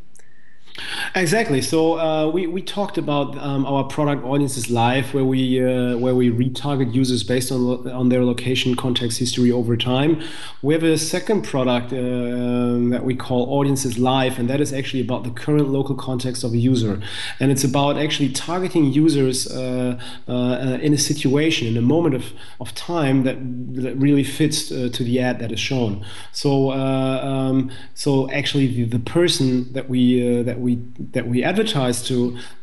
Exactly. 1.14 1.62
So 1.62 1.98
uh, 1.98 2.28
we, 2.28 2.46
we 2.46 2.62
talked 2.62 2.98
about 2.98 3.36
um, 3.38 3.66
our 3.66 3.84
product 3.84 4.24
audiences 4.24 4.70
live, 4.70 5.12
where 5.14 5.24
we 5.24 5.62
uh, 5.62 5.96
where 5.98 6.14
we 6.14 6.30
retarget 6.30 6.94
users 6.94 7.22
based 7.22 7.50
on 7.50 7.88
on 7.90 8.08
their 8.08 8.24
location, 8.24 8.74
context, 8.74 9.18
history 9.18 9.50
over 9.50 9.76
time. 9.76 10.22
We 10.62 10.74
have 10.74 10.82
a 10.82 10.98
second 10.98 11.42
product 11.42 11.92
uh, 11.92 11.96
um, 11.96 12.90
that 12.90 13.04
we 13.04 13.14
call 13.14 13.52
audiences 13.58 13.98
live, 13.98 14.38
and 14.38 14.48
that 14.50 14.60
is 14.60 14.72
actually 14.72 15.00
about 15.00 15.24
the 15.24 15.30
current 15.30 15.68
local 15.68 15.94
context 15.94 16.44
of 16.44 16.52
a 16.52 16.58
user, 16.58 17.00
and 17.40 17.50
it's 17.50 17.64
about 17.64 17.98
actually 17.98 18.30
targeting 18.30 18.92
users 18.92 19.46
uh, 19.46 19.98
uh, 20.28 20.78
in 20.80 20.92
a 20.92 20.98
situation, 20.98 21.66
in 21.68 21.76
a 21.76 21.82
moment 21.82 22.14
of, 22.14 22.32
of 22.60 22.74
time 22.74 23.24
that, 23.24 23.36
that 23.82 23.96
really 23.96 24.24
fits 24.24 24.70
uh, 24.70 24.88
to 24.92 25.02
the 25.04 25.20
ad 25.20 25.38
that 25.38 25.52
is 25.52 25.60
shown. 25.60 26.04
So 26.32 26.72
um, 26.72 27.70
so 27.94 28.30
actually 28.30 28.66
the, 28.68 28.84
the 28.84 28.98
person 28.98 29.72
that 29.72 29.88
we 29.88 30.42
that 30.42 30.60
we 30.60 30.67
we 30.68 30.74
that 31.16 31.26
we 31.32 31.42
advertise 31.42 31.98
to 32.08 32.16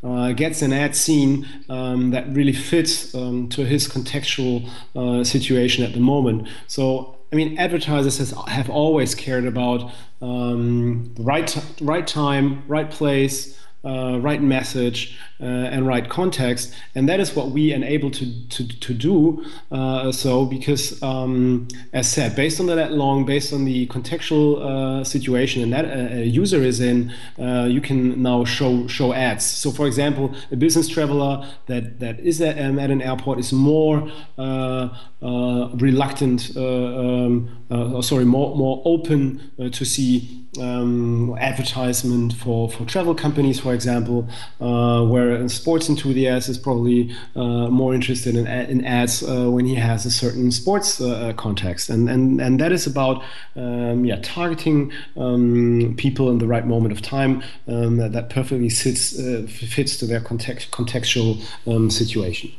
uh, 0.03 0.31
gets 0.33 0.61
an 0.61 0.71
ad 0.73 0.95
scene 0.95 1.47
um, 1.69 2.11
that 2.11 2.25
really 2.39 2.53
fits 2.71 3.13
um, 3.15 3.49
to 3.49 3.65
his 3.65 3.87
contextual 3.87 4.55
uh, 4.95 5.23
situation 5.23 5.83
at 5.83 5.93
the 5.93 5.99
moment. 5.99 6.47
So 6.67 7.15
I 7.31 7.35
mean, 7.35 7.57
advertisers 7.57 8.17
has, 8.19 8.31
have 8.47 8.69
always 8.69 9.15
cared 9.15 9.45
about 9.45 9.91
um, 10.21 11.13
right 11.17 11.49
right 11.81 12.07
time, 12.07 12.63
right 12.67 12.89
place, 12.89 13.59
uh, 13.85 14.17
right 14.19 14.41
message 14.41 15.17
uh, 15.39 15.43
and 15.45 15.85
right 15.85 16.09
context. 16.09 16.73
And 16.95 17.07
that 17.07 17.19
is 17.19 17.35
what 17.35 17.51
we 17.51 17.71
enable 17.71 18.09
to 18.11 18.47
to, 18.47 18.67
to 18.79 18.93
do 18.93 19.45
uh, 19.71 20.11
so 20.11 20.45
because 20.45 21.01
um, 21.03 21.67
as 21.93 22.09
said 22.09 22.35
based 22.35 22.59
on 22.59 22.65
the 22.65 22.75
lat 22.75 22.93
long 22.93 23.25
based 23.25 23.53
on 23.53 23.65
the 23.65 23.87
contextual 23.87 24.61
uh, 24.61 25.03
situation 25.03 25.61
and 25.61 25.73
that 25.73 25.85
uh, 25.85 26.15
a 26.15 26.23
user 26.23 26.63
is 26.63 26.79
in 26.79 27.13
uh, 27.39 27.67
you 27.69 27.81
can 27.81 28.21
now 28.21 28.43
show 28.43 28.87
show 28.87 29.13
ads. 29.13 29.45
So 29.45 29.71
for 29.71 29.85
example 29.87 30.33
a 30.51 30.55
business 30.55 30.87
traveler 30.87 31.47
that 31.67 31.99
that 31.99 32.19
is 32.19 32.41
at, 32.41 32.57
um, 32.59 32.79
at 32.79 32.89
an 32.89 33.01
airport 33.01 33.39
is 33.39 33.53
more 33.53 34.09
reluctant 35.21 36.55
um, 36.57 38.01
sorry 38.01 38.25
more 38.25 38.55
more 38.55 38.81
open 38.85 39.51
to 39.71 39.85
see 39.85 40.45
um, 40.59 41.35
advertisement 41.39 42.33
for, 42.33 42.69
for 42.69 42.85
travel 42.85 43.15
companies, 43.15 43.59
for 43.59 43.73
example, 43.75 44.27
uh, 44.59 45.05
where 45.05 45.35
a 45.35 45.49
sports 45.49 45.89
enthusiast 45.89 46.49
is 46.49 46.57
probably 46.57 47.15
uh, 47.35 47.67
more 47.69 47.93
interested 47.93 48.35
in, 48.35 48.47
in 48.47 48.83
ads 48.83 49.21
uh, 49.21 49.51
when 49.51 49.65
he 49.65 49.75
has 49.75 50.05
a 50.05 50.11
certain 50.11 50.51
sports 50.51 50.99
uh, 50.99 51.33
context. 51.37 51.89
And, 51.89 52.09
and, 52.09 52.41
and 52.41 52.59
that 52.59 52.71
is 52.71 52.87
about 52.87 53.23
um, 53.55 54.05
yeah, 54.05 54.19
targeting 54.23 54.91
um, 55.15 55.93
people 55.97 56.31
in 56.31 56.39
the 56.39 56.47
right 56.47 56.65
moment 56.65 56.91
of 56.91 57.01
time 57.01 57.43
um, 57.67 57.97
that, 57.97 58.29
perfectly 58.29 58.69
sits, 58.69 59.19
uh, 59.19 59.45
fits 59.47 59.97
to 59.97 60.05
their 60.07 60.21
context, 60.21 60.71
contextual 60.71 61.43
um, 61.67 61.91
situation. 61.91 62.51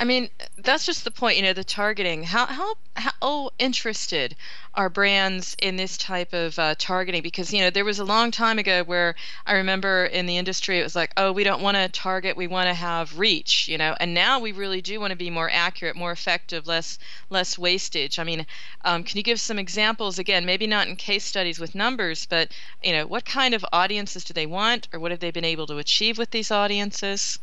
I 0.00 0.04
mean, 0.04 0.30
that's 0.56 0.86
just 0.86 1.04
the 1.04 1.10
point, 1.10 1.36
you 1.36 1.42
know, 1.42 1.52
the 1.52 1.62
targeting. 1.62 2.22
How 2.22 2.46
how 2.46 2.74
how 2.96 3.50
interested 3.58 4.34
are 4.74 4.88
brands 4.88 5.54
in 5.60 5.76
this 5.76 5.98
type 5.98 6.32
of 6.32 6.58
uh, 6.58 6.74
targeting? 6.78 7.20
Because 7.20 7.52
you 7.52 7.60
know, 7.60 7.68
there 7.68 7.84
was 7.84 7.98
a 7.98 8.04
long 8.04 8.30
time 8.30 8.58
ago 8.58 8.82
where 8.82 9.14
I 9.44 9.52
remember 9.52 10.06
in 10.06 10.24
the 10.24 10.38
industry 10.38 10.80
it 10.80 10.82
was 10.84 10.96
like, 10.96 11.12
oh, 11.18 11.32
we 11.32 11.44
don't 11.44 11.60
want 11.60 11.76
to 11.76 11.86
target, 11.90 12.34
we 12.34 12.46
want 12.46 12.68
to 12.68 12.72
have 12.72 13.18
reach, 13.18 13.68
you 13.68 13.76
know. 13.76 13.94
And 14.00 14.14
now 14.14 14.38
we 14.40 14.52
really 14.52 14.80
do 14.80 14.98
want 15.00 15.10
to 15.10 15.16
be 15.16 15.28
more 15.28 15.50
accurate, 15.52 15.96
more 15.96 16.12
effective, 16.12 16.66
less 16.66 16.98
less 17.28 17.58
wastage. 17.58 18.18
I 18.18 18.24
mean, 18.24 18.46
um, 18.86 19.04
can 19.04 19.18
you 19.18 19.22
give 19.22 19.38
some 19.38 19.58
examples? 19.58 20.18
Again, 20.18 20.46
maybe 20.46 20.66
not 20.66 20.88
in 20.88 20.96
case 20.96 21.26
studies 21.26 21.60
with 21.60 21.74
numbers, 21.74 22.24
but 22.24 22.52
you 22.82 22.92
know, 22.92 23.06
what 23.06 23.26
kind 23.26 23.52
of 23.52 23.66
audiences 23.70 24.24
do 24.24 24.32
they 24.32 24.46
want, 24.46 24.88
or 24.94 24.98
what 24.98 25.10
have 25.10 25.20
they 25.20 25.30
been 25.30 25.44
able 25.44 25.66
to 25.66 25.76
achieve 25.76 26.16
with 26.16 26.30
these 26.30 26.50
audiences? 26.50 27.38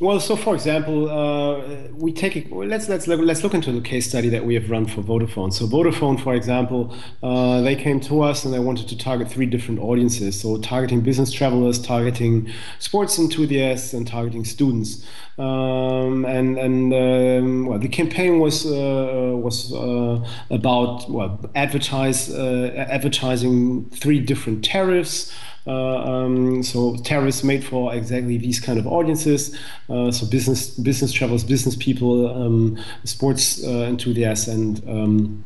Well, 0.00 0.18
so 0.18 0.34
for 0.34 0.54
example, 0.54 1.08
uh, 1.08 1.62
we 1.92 2.12
take 2.12 2.48
let's 2.50 2.88
let's 2.88 3.06
let's 3.06 3.44
look 3.44 3.54
into 3.54 3.70
the 3.70 3.80
case 3.80 4.08
study 4.08 4.28
that 4.30 4.44
we 4.44 4.54
have 4.54 4.68
run 4.68 4.86
for 4.86 5.02
Vodafone. 5.02 5.52
So 5.52 5.66
Vodafone, 5.66 6.20
for 6.20 6.34
example, 6.34 6.92
uh, 7.22 7.60
they 7.60 7.76
came 7.76 8.00
to 8.00 8.22
us 8.22 8.44
and 8.44 8.52
they 8.52 8.58
wanted 8.58 8.88
to 8.88 8.98
target 8.98 9.30
three 9.30 9.46
different 9.46 9.80
audiences. 9.80 10.40
So 10.40 10.58
targeting 10.58 11.00
business 11.00 11.30
travelers, 11.30 11.80
targeting 11.80 12.50
sports 12.80 13.18
enthusiasts, 13.18 13.94
and 13.94 14.06
targeting 14.06 14.44
students. 14.44 15.06
Um, 15.38 16.24
and 16.24 16.58
and 16.58 16.92
um, 16.92 17.66
well, 17.66 17.78
the 17.78 17.88
campaign 17.88 18.40
was 18.40 18.66
uh, 18.66 19.32
was 19.36 19.72
uh, 19.72 20.26
about 20.50 21.08
well 21.08 21.40
advertise 21.54 22.30
uh, 22.30 22.86
advertising 22.88 23.88
three 23.90 24.18
different 24.18 24.64
tariffs. 24.64 25.32
Uh, 25.66 25.96
um, 25.96 26.62
so 26.62 26.96
tariffs 26.96 27.42
made 27.42 27.64
for 27.64 27.94
exactly 27.94 28.36
these 28.36 28.60
kind 28.60 28.78
of 28.78 28.86
audiences. 28.86 29.56
Uh, 29.88 30.10
so 30.10 30.26
business 30.26 30.70
business 30.70 31.12
travelers, 31.12 31.44
business 31.44 31.76
people, 31.76 32.28
um, 32.28 32.78
sports 33.04 33.64
uh, 33.64 33.86
enthusiasts, 33.88 34.46
and 34.46 34.86
um, 34.88 35.44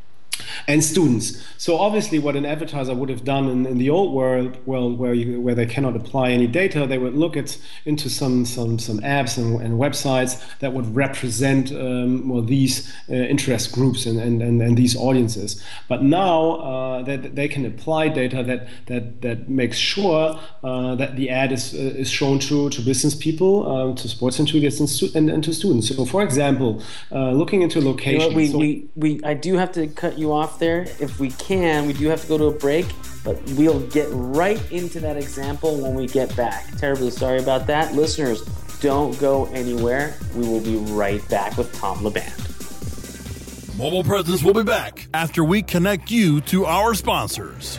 and 0.66 0.82
students. 0.82 1.42
So 1.56 1.78
obviously, 1.78 2.18
what 2.18 2.36
an 2.36 2.46
advertiser 2.46 2.94
would 2.94 3.08
have 3.08 3.24
done 3.24 3.48
in, 3.48 3.66
in 3.66 3.78
the 3.78 3.90
old 3.90 4.14
world, 4.14 4.56
well, 4.66 4.90
where 4.92 5.14
you, 5.14 5.40
where 5.40 5.54
they 5.54 5.66
cannot 5.66 5.96
apply 5.96 6.30
any 6.30 6.46
data, 6.46 6.86
they 6.86 6.98
would 6.98 7.14
look 7.14 7.36
at 7.36 7.58
into 7.84 8.08
some 8.08 8.44
some 8.44 8.78
some 8.78 9.00
apps 9.00 9.38
and, 9.38 9.60
and 9.60 9.80
websites 9.80 10.42
that 10.58 10.72
would 10.72 10.94
represent 10.94 11.72
um, 11.72 12.28
well 12.28 12.42
these 12.42 12.92
uh, 13.08 13.14
interest 13.14 13.72
groups 13.72 14.06
and, 14.06 14.18
and, 14.20 14.42
and, 14.42 14.62
and, 14.62 14.76
these 14.76 14.96
audiences. 14.96 15.62
But 15.88 16.02
now 16.02 16.56
uh, 16.56 17.02
that 17.02 17.34
they 17.34 17.48
can 17.48 17.64
apply 17.66 18.08
data 18.08 18.42
that 18.44 18.68
that 18.86 19.22
that 19.22 19.48
makes 19.48 19.76
sure 19.76 20.38
uh, 20.62 20.94
that 20.96 21.16
the 21.16 21.30
ad 21.30 21.52
is 21.52 21.74
uh, 21.74 21.78
is 21.78 22.10
shown 22.10 22.38
to 22.40 22.70
to 22.70 22.82
business 22.82 23.14
people, 23.14 23.70
um, 23.70 23.94
to 23.96 24.08
sports 24.08 24.38
enthusiasts, 24.38 24.80
and, 24.80 24.88
stu- 24.88 25.10
and, 25.14 25.30
and, 25.30 25.44
to 25.44 25.52
students. 25.52 25.88
So, 25.88 26.04
for 26.04 26.22
example, 26.22 26.82
uh, 27.12 27.32
looking 27.32 27.62
into 27.62 27.80
location. 27.80 28.20
You 28.20 28.30
know 28.30 28.36
we, 28.36 28.46
so 28.48 28.58
we 28.58 28.88
we 28.94 29.20
I 29.24 29.34
do 29.34 29.56
have 29.56 29.72
to 29.72 29.86
cut 29.88 30.18
you 30.18 30.27
off 30.32 30.58
there. 30.58 30.82
If 31.00 31.18
we 31.18 31.30
can, 31.30 31.86
we 31.86 31.92
do 31.92 32.08
have 32.08 32.22
to 32.22 32.28
go 32.28 32.38
to 32.38 32.44
a 32.46 32.52
break, 32.52 32.86
but 33.24 33.40
we'll 33.52 33.80
get 33.88 34.08
right 34.10 34.60
into 34.70 35.00
that 35.00 35.16
example 35.16 35.80
when 35.80 35.94
we 35.94 36.06
get 36.06 36.34
back. 36.36 36.66
Terribly 36.78 37.10
sorry 37.10 37.38
about 37.38 37.66
that. 37.66 37.94
Listeners, 37.94 38.42
don't 38.80 39.18
go 39.18 39.46
anywhere. 39.46 40.16
We 40.34 40.48
will 40.48 40.60
be 40.60 40.76
right 40.92 41.26
back 41.28 41.56
with 41.56 41.72
Tom 41.74 41.98
Laband. 41.98 42.44
Mobile 43.78 44.02
Presence 44.02 44.42
will 44.42 44.54
be 44.54 44.64
back 44.64 45.08
after 45.14 45.44
we 45.44 45.62
connect 45.62 46.10
you 46.10 46.40
to 46.42 46.66
our 46.66 46.94
sponsors. 46.94 47.78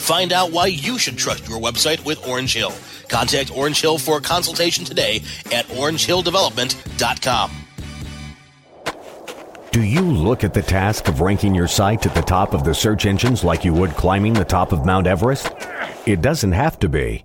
Find 0.00 0.32
out 0.32 0.50
why 0.50 0.66
you 0.66 0.98
should 0.98 1.18
trust 1.18 1.46
your 1.48 1.60
website 1.60 2.04
with 2.04 2.26
Orange 2.26 2.54
Hill. 2.54 2.72
Contact 3.08 3.56
Orange 3.56 3.80
Hill 3.80 3.98
for 3.98 4.16
a 4.16 4.20
consultation 4.20 4.84
today 4.84 5.16
at 5.52 5.66
orangehilldevelopment.com. 5.66 7.50
Do 9.70 9.82
you 9.84 10.00
look 10.00 10.42
at 10.42 10.52
the 10.52 10.62
task 10.62 11.06
of 11.06 11.20
ranking 11.20 11.54
your 11.54 11.68
site 11.68 12.04
at 12.06 12.14
the 12.14 12.22
top 12.22 12.54
of 12.54 12.64
the 12.64 12.74
search 12.74 13.06
engines 13.06 13.44
like 13.44 13.64
you 13.64 13.72
would 13.72 13.90
climbing 13.90 14.32
the 14.32 14.44
top 14.44 14.72
of 14.72 14.84
Mount 14.84 15.06
Everest? 15.06 15.48
It 16.06 16.22
doesn't 16.22 16.52
have 16.52 16.78
to 16.80 16.88
be. 16.88 17.24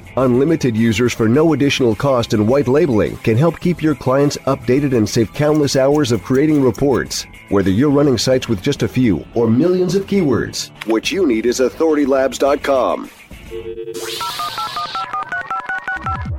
Unlimited 0.17 0.75
users 0.75 1.13
for 1.13 1.29
no 1.29 1.53
additional 1.53 1.95
cost 1.95 2.33
and 2.33 2.45
white 2.45 2.67
labeling 2.67 3.15
can 3.17 3.37
help 3.37 3.61
keep 3.61 3.81
your 3.81 3.95
clients 3.95 4.35
updated 4.39 4.93
and 4.95 5.07
save 5.07 5.33
countless 5.33 5.77
hours 5.77 6.11
of 6.11 6.21
creating 6.21 6.61
reports. 6.61 7.25
Whether 7.49 7.69
you're 7.69 7.89
running 7.89 8.17
sites 8.17 8.49
with 8.49 8.61
just 8.61 8.83
a 8.83 8.89
few 8.89 9.25
or 9.35 9.49
millions 9.49 9.95
of 9.95 10.07
keywords, 10.07 10.69
what 10.85 11.11
you 11.11 11.25
need 11.25 11.45
is 11.45 11.61
authoritylabs.com. 11.61 13.09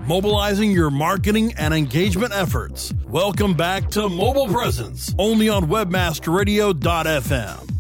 Mobilizing 0.06 0.70
your 0.70 0.90
marketing 0.90 1.54
and 1.56 1.72
engagement 1.72 2.34
efforts. 2.34 2.92
Welcome 3.06 3.54
back 3.54 3.88
to 3.90 4.08
Mobile 4.08 4.48
Presence, 4.48 5.14
only 5.18 5.48
on 5.48 5.68
webmasterradio.fm. 5.68 7.71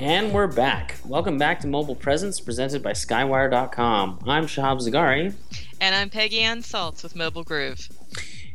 And 0.00 0.32
we're 0.32 0.46
back. 0.46 0.96
Welcome 1.04 1.38
back 1.38 1.58
to 1.60 1.66
Mobile 1.66 1.96
Presence, 1.96 2.38
presented 2.38 2.84
by 2.84 2.92
Skywire.com. 2.92 4.20
I'm 4.28 4.46
Shahab 4.46 4.78
Zargari. 4.80 5.34
And 5.80 5.92
I'm 5.92 6.08
Peggy 6.08 6.38
Ann 6.38 6.62
Salz 6.62 7.02
with 7.02 7.16
Mobile 7.16 7.42
Groove. 7.42 7.88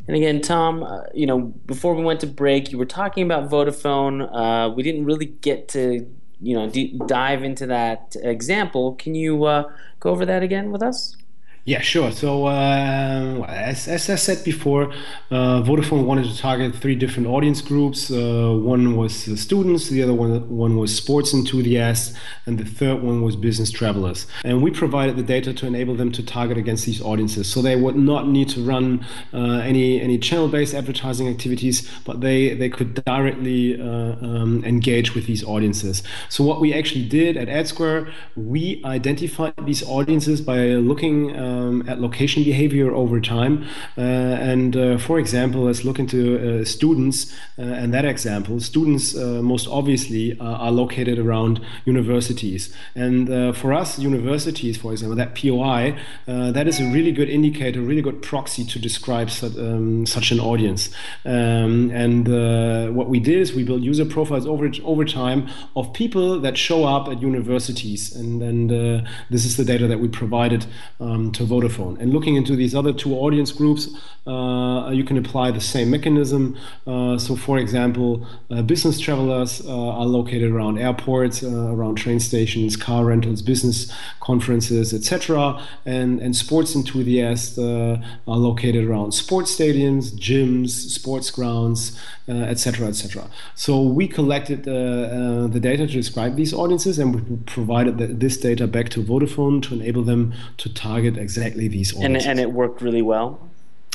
And 0.08 0.16
again, 0.16 0.40
Tom, 0.40 0.84
uh, 0.84 1.02
you 1.14 1.26
know, 1.26 1.40
before 1.40 1.96
we 1.96 2.04
went 2.04 2.22
to 2.22 2.28
break, 2.28 2.72
you 2.72 2.78
were 2.78 2.86
talking 2.86 3.26
about 3.26 3.50
Vodafone. 3.50 4.30
Uh, 4.34 4.70
we 4.74 4.84
didn't 4.84 5.04
really 5.04 5.26
get 5.26 5.68
to, 5.70 6.10
you 6.40 6.56
know, 6.56 6.70
d- 6.70 6.98
dive 7.08 7.44
into 7.44 7.68
that 7.68 8.16
example. 8.22 8.96
Can 8.96 9.14
you 9.14 9.44
uh, 9.44 9.70
go 10.00 10.12
over 10.12 10.26
that 10.26 10.44
again 10.44 10.72
with 10.72 10.82
us? 10.82 11.18
Yeah, 11.66 11.80
sure. 11.80 12.12
So, 12.12 12.48
uh, 12.48 13.46
as, 13.48 13.88
as, 13.88 14.10
I 14.10 14.16
said 14.16 14.44
before, 14.44 14.92
uh, 15.32 15.62
Vodafone 15.62 16.04
wanted 16.04 16.26
to 16.26 16.38
target 16.38 16.76
three 16.76 16.94
different 16.94 17.26
audience 17.26 17.62
groups. 17.62 18.12
Uh, 18.12 18.52
one 18.52 18.98
was 18.98 19.14
students, 19.40 19.88
the 19.88 20.04
other 20.04 20.14
one, 20.14 20.50
one 20.50 20.76
was 20.76 20.94
sports 20.94 21.34
enthusiasts, 21.34 22.18
and 22.46 22.58
the 22.58 22.66
third 22.66 23.02
one 23.02 23.22
was 23.22 23.38
business 23.38 23.72
travelers. 23.72 24.28
And 24.44 24.62
we 24.62 24.72
provided 24.72 25.16
the 25.16 25.24
data 25.24 25.54
to 25.54 25.66
enable 25.66 25.96
them 25.96 26.12
to 26.12 26.22
target 26.22 26.58
against 26.58 26.86
these 26.86 27.02
audiences. 27.02 27.48
So 27.50 27.62
they 27.62 27.78
would 27.78 27.96
not 27.96 28.28
need 28.28 28.50
to 28.50 28.62
run 28.62 29.08
uh, 29.34 29.62
any 29.64 30.02
any 30.02 30.18
channel-based 30.18 30.74
advertising 30.74 31.30
activities, 31.30 31.90
but 32.04 32.20
they 32.20 32.56
they 32.56 32.68
could 32.68 33.06
directly 33.06 33.80
uh, 33.80 34.18
um, 34.20 34.66
engage 34.66 35.16
with 35.16 35.28
these 35.28 35.46
audiences. 35.46 36.04
So 36.28 36.44
what 36.44 36.60
we 36.60 36.74
actually 36.74 37.08
did 37.08 37.38
at 37.38 37.48
AdSquare, 37.48 38.12
we 38.36 38.82
identified 38.84 39.54
these 39.64 39.82
audiences 39.88 40.42
by 40.42 40.60
looking 40.92 41.34
uh, 41.34 41.53
um, 41.54 41.84
at 41.88 42.00
location 42.00 42.44
behavior 42.44 42.94
over 42.94 43.20
time. 43.20 43.66
Uh, 43.98 44.02
and 44.02 44.76
uh, 44.76 44.98
for 44.98 45.20
example, 45.20 45.64
let's 45.64 45.84
look 45.84 46.00
into 46.00 46.62
uh, 46.62 46.66
students 46.66 47.34
and 47.58 47.94
that 47.94 48.06
example. 48.06 48.60
Students 48.60 49.16
most 49.54 49.68
obviously 49.68 50.38
are 50.40 50.72
located 50.72 51.20
around 51.20 51.62
universities. 51.86 52.74
And 52.96 53.56
for 53.56 53.74
us, 53.74 54.00
universities, 54.00 54.78
for 54.78 54.92
example, 54.92 55.16
that 55.16 55.36
POI, 55.36 55.98
that 56.26 56.68
is 56.68 56.80
a 56.80 56.86
really 56.86 57.12
good 57.12 57.30
indicator, 57.30 57.82
really 57.82 58.02
good 58.02 58.22
proxy 58.22 58.64
to 58.66 58.80
describe 58.80 59.30
such, 59.30 59.56
um, 59.58 60.06
such 60.06 60.32
an 60.32 60.40
audience. 60.40 60.90
Um, 61.26 61.92
and 61.92 62.96
what 62.96 63.10
we 63.10 63.20
did 63.20 63.40
is 63.40 63.54
we 63.54 63.64
built 63.64 63.82
user 63.82 64.06
profiles 64.06 64.46
over, 64.48 64.70
over 64.84 65.06
time 65.06 65.48
of 65.76 65.94
people 65.94 66.40
that 66.40 66.58
show 66.58 66.86
up 66.86 67.08
at 67.08 67.22
universities. 67.22 68.16
And, 68.16 68.42
and 68.42 68.72
uh, 68.72 69.10
this 69.30 69.46
is 69.46 69.58
the 69.58 69.66
data 69.66 69.88
that 69.88 70.00
we 70.00 70.08
provided 70.08 70.66
um, 71.00 71.32
to 71.34 71.43
Vodafone. 71.46 72.00
And 72.00 72.14
looking 72.14 72.36
into 72.36 72.56
these 72.56 72.76
other 72.76 72.94
two 72.94 73.14
audience 73.16 73.52
groups, 73.52 73.90
uh, 74.26 74.90
you 74.92 75.04
can 75.04 75.18
apply 75.18 75.52
the 75.52 75.60
same 75.60 75.90
mechanism. 75.90 76.58
Uh, 76.88 77.18
so, 77.18 77.36
for 77.36 77.58
example, 77.58 78.26
uh, 78.50 78.62
business 78.62 78.98
travelers 79.00 79.62
uh, 79.66 79.90
are 79.90 80.06
located 80.06 80.52
around 80.52 80.78
airports, 80.78 81.44
uh, 81.44 81.50
around 81.50 81.96
train 81.96 82.20
stations, 82.20 82.78
car 82.78 83.04
rentals, 83.04 83.42
business 83.42 83.92
conferences, 84.22 84.94
etc. 84.94 85.62
And, 85.86 86.22
and 86.22 86.36
sports 86.36 86.74
enthusiasts 86.74 87.58
uh, 87.58 88.02
are 88.28 88.38
located 88.38 88.86
around 88.86 89.12
sports 89.14 89.54
stadiums, 89.54 90.12
gyms, 90.14 90.70
sports 90.70 91.30
grounds, 91.30 92.00
etc., 92.30 92.88
etc. 92.88 93.28
So, 93.56 93.82
we 93.82 94.08
collected 94.08 94.64
the 94.64 95.60
data 95.60 95.86
to 95.86 95.94
describe 95.94 96.38
these 96.38 96.54
audiences 96.54 96.98
and 96.98 97.16
we 97.16 97.38
provided 97.46 97.98
the, 97.98 98.08
this 98.08 98.38
data 98.38 98.68
back 98.68 98.90
to 98.90 99.04
Vodafone 99.04 99.62
to 99.64 99.74
enable 99.74 100.04
them 100.04 100.34
to 100.58 100.74
target 100.74 101.18
these 101.36 101.96
audiences. 101.96 102.26
And, 102.26 102.40
and 102.40 102.40
it 102.40 102.52
worked 102.52 102.82
really 102.82 103.02
well? 103.02 103.40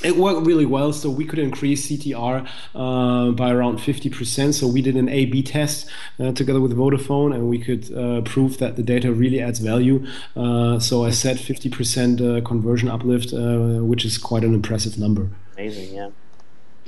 it 0.04 0.16
worked 0.16 0.46
really 0.46 0.66
well. 0.66 0.92
So 0.92 1.10
we 1.10 1.24
could 1.24 1.38
increase 1.38 1.88
CTR 1.88 2.48
uh, 2.74 3.30
by 3.32 3.50
around 3.50 3.78
50%. 3.78 4.54
So 4.54 4.66
we 4.66 4.82
did 4.82 4.96
an 4.96 5.08
A 5.08 5.26
B 5.26 5.42
test 5.42 5.90
uh, 6.20 6.32
together 6.32 6.60
with 6.60 6.76
Vodafone 6.76 7.34
and 7.34 7.48
we 7.48 7.58
could 7.58 7.92
uh, 7.96 8.20
prove 8.22 8.58
that 8.58 8.76
the 8.76 8.82
data 8.82 9.12
really 9.12 9.40
adds 9.40 9.58
value. 9.58 10.06
Uh, 10.36 10.78
so 10.78 11.04
I 11.04 11.10
said 11.10 11.36
50% 11.36 12.20
uh, 12.20 12.46
conversion 12.46 12.88
uplift, 12.88 13.32
uh, 13.32 13.82
which 13.84 14.04
is 14.04 14.18
quite 14.18 14.44
an 14.44 14.54
impressive 14.54 14.98
number. 14.98 15.28
Amazing, 15.56 15.94
yeah. 15.94 16.10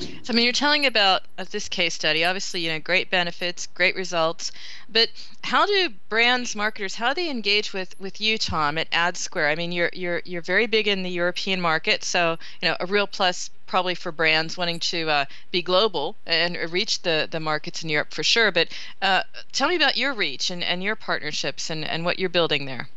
So, 0.01 0.33
I 0.33 0.33
mean, 0.33 0.45
you're 0.45 0.53
telling 0.53 0.87
about 0.87 1.23
uh, 1.39 1.45
this 1.51 1.69
case 1.69 1.95
study. 1.95 2.25
Obviously, 2.25 2.61
you 2.61 2.71
know, 2.71 2.79
great 2.79 3.11
benefits, 3.11 3.67
great 3.67 3.95
results. 3.95 4.53
But 4.89 5.11
how 5.45 5.67
do 5.67 5.91
brands, 6.09 6.57
marketers, 6.57 6.95
how 6.95 7.09
do 7.13 7.23
they 7.23 7.31
engage 7.31 7.73
with 7.73 7.99
with 8.01 8.21
you, 8.21 8.39
Tom, 8.39 8.79
at 8.79 8.91
AdSquare? 8.91 9.51
I 9.51 9.55
mean, 9.55 9.73
you're 9.73 9.91
you're 9.93 10.23
you're 10.25 10.43
very 10.43 10.67
big 10.67 10.89
in 10.89 11.03
the 11.03 11.11
European 11.11 11.61
market, 11.61 12.05
so 12.05 12.39
you 12.63 12.69
know, 12.69 12.77
a 12.81 12.87
real 12.87 13.07
plus 13.07 13.51
probably 13.67 13.95
for 13.95 14.11
brands 14.11 14.57
wanting 14.57 14.81
to 14.81 15.09
uh, 15.09 15.25
be 15.51 15.63
global 15.63 16.17
and 16.27 16.57
reach 16.73 17.03
the 17.03 17.29
the 17.31 17.41
markets 17.41 17.83
in 17.83 17.89
Europe 17.89 18.13
for 18.13 18.23
sure. 18.23 18.51
But 18.51 18.69
uh, 19.03 19.23
tell 19.53 19.69
me 19.69 19.77
about 19.77 19.97
your 19.97 20.13
reach 20.15 20.51
and, 20.51 20.65
and 20.65 20.83
your 20.83 20.97
partnerships 20.97 21.71
and, 21.71 21.85
and 21.85 22.05
what 22.05 22.19
you're 22.19 22.29
building 22.29 22.67
there. 22.67 22.89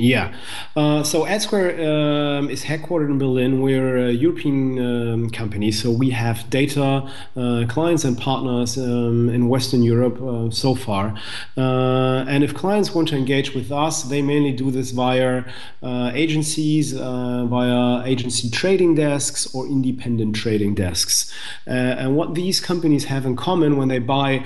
Yeah. 0.00 0.34
Uh, 0.76 1.02
so 1.02 1.26
AdSquare 1.26 1.78
um, 1.78 2.48
is 2.48 2.64
headquartered 2.64 3.10
in 3.10 3.18
Berlin. 3.18 3.60
We're 3.60 4.08
a 4.08 4.10
European 4.10 4.78
um, 4.78 5.30
company, 5.30 5.70
so 5.70 5.90
we 5.90 6.08
have 6.10 6.48
data, 6.48 7.06
uh, 7.36 7.64
clients, 7.68 8.04
and 8.04 8.16
partners 8.16 8.78
um, 8.78 9.28
in 9.28 9.48
Western 9.48 9.82
Europe 9.82 10.20
uh, 10.22 10.50
so 10.50 10.74
far. 10.74 11.14
Uh, 11.56 12.24
and 12.26 12.42
if 12.42 12.54
clients 12.54 12.94
want 12.94 13.08
to 13.08 13.16
engage 13.16 13.54
with 13.54 13.70
us, 13.70 14.04
they 14.04 14.22
mainly 14.22 14.52
do 14.52 14.70
this 14.70 14.90
via 14.90 15.44
uh, 15.82 16.10
agencies, 16.14 16.96
uh, 16.96 17.44
via 17.44 18.02
agency 18.06 18.48
trading 18.48 18.94
desks, 18.94 19.54
or 19.54 19.66
independent 19.66 20.34
trading 20.34 20.74
desks. 20.74 21.30
and 21.66 22.16
what 22.16 22.34
these 22.34 22.58
companies 22.58 23.04
have 23.04 23.26
in 23.26 23.36
common 23.36 23.76
when 23.76 23.88
they 23.88 23.98
buy 23.98 24.44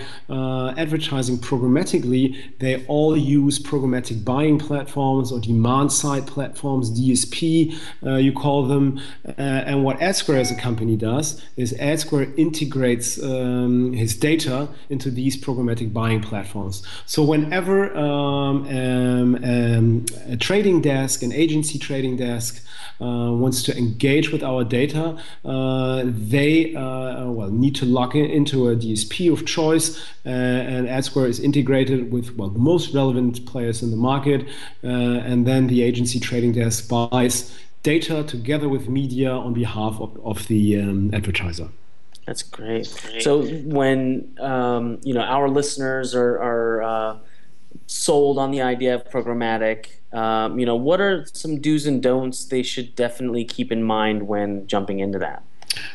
advertising 0.76 1.38
programmatically, 1.38 2.36
they 2.58 2.84
all 2.86 3.16
use 3.16 3.60
programmatic 3.60 4.24
buying 4.24 4.58
platforms 4.58 5.30
or 5.30 5.43
demand 5.46 5.92
side 5.92 6.26
platforms, 6.26 6.90
DSP, 6.90 7.74
uh, 8.04 8.16
you 8.16 8.32
call 8.32 8.66
them. 8.66 9.00
Uh, 9.26 9.32
and 9.38 9.84
what 9.84 9.98
AdSquare 9.98 10.38
as 10.40 10.50
a 10.50 10.56
company 10.56 10.96
does 10.96 11.42
is 11.56 11.72
AdSquare 11.74 12.36
integrates 12.38 13.22
um, 13.22 13.92
his 13.92 14.16
data 14.16 14.68
into 14.88 15.10
these 15.10 15.36
programmatic 15.36 15.92
buying 15.92 16.20
platforms. 16.20 16.82
So 17.06 17.22
whenever 17.22 17.96
um, 17.96 18.66
um, 18.68 19.34
um 19.44 20.06
a 20.26 20.36
trading 20.36 20.80
desk, 20.80 21.22
an 21.22 21.32
agency 21.32 21.78
trading 21.78 22.16
desk, 22.16 22.64
wants 23.04 23.62
to 23.64 23.76
engage 23.76 24.30
with 24.30 24.42
our 24.42 24.64
data, 24.64 25.16
uh, 25.44 26.02
they 26.04 26.74
uh, 26.74 27.26
well 27.30 27.50
need 27.50 27.74
to 27.76 27.84
log 27.84 28.16
in 28.16 28.26
into 28.26 28.68
a 28.68 28.76
DSP 28.76 29.32
of 29.32 29.46
choice, 29.46 30.04
and 30.24 30.86
AdSquare 30.86 31.28
is 31.28 31.40
integrated 31.40 32.12
with 32.12 32.36
well 32.36 32.50
the 32.50 32.58
most 32.58 32.94
relevant 32.94 33.44
players 33.46 33.82
in 33.82 33.90
the 33.90 33.96
market, 33.96 34.46
and 34.82 35.46
then 35.46 35.66
the 35.66 35.82
agency 35.82 36.20
trading 36.20 36.52
desk 36.52 36.88
buys 36.88 37.56
data 37.84 38.24
together 38.24 38.68
with 38.68 38.88
media 38.88 39.30
on 39.30 39.52
behalf 39.52 40.00
of, 40.00 40.18
of 40.24 40.48
the 40.48 40.80
um, 40.80 41.14
advertiser. 41.14 41.68
That's 42.26 42.42
great. 42.42 42.88
great. 43.02 43.22
So 43.22 43.42
when 43.64 44.34
um, 44.40 44.98
you 45.04 45.14
know 45.14 45.20
our 45.20 45.48
listeners 45.48 46.14
are, 46.14 46.36
are 46.42 46.82
uh, 46.82 47.18
sold 47.86 48.38
on 48.38 48.50
the 48.50 48.62
idea 48.62 48.94
of 48.94 49.04
programmatic, 49.04 49.86
um, 50.12 50.58
you 50.58 50.66
know, 50.66 50.76
what 50.76 51.00
are 51.00 51.26
some 51.32 51.60
do's 51.60 51.86
and 51.86 52.02
don'ts 52.02 52.44
they 52.46 52.62
should 52.62 52.94
definitely 52.94 53.44
keep 53.44 53.72
in 53.72 53.82
mind 53.82 54.28
when 54.28 54.66
jumping 54.66 55.00
into 55.00 55.18
that? 55.18 55.42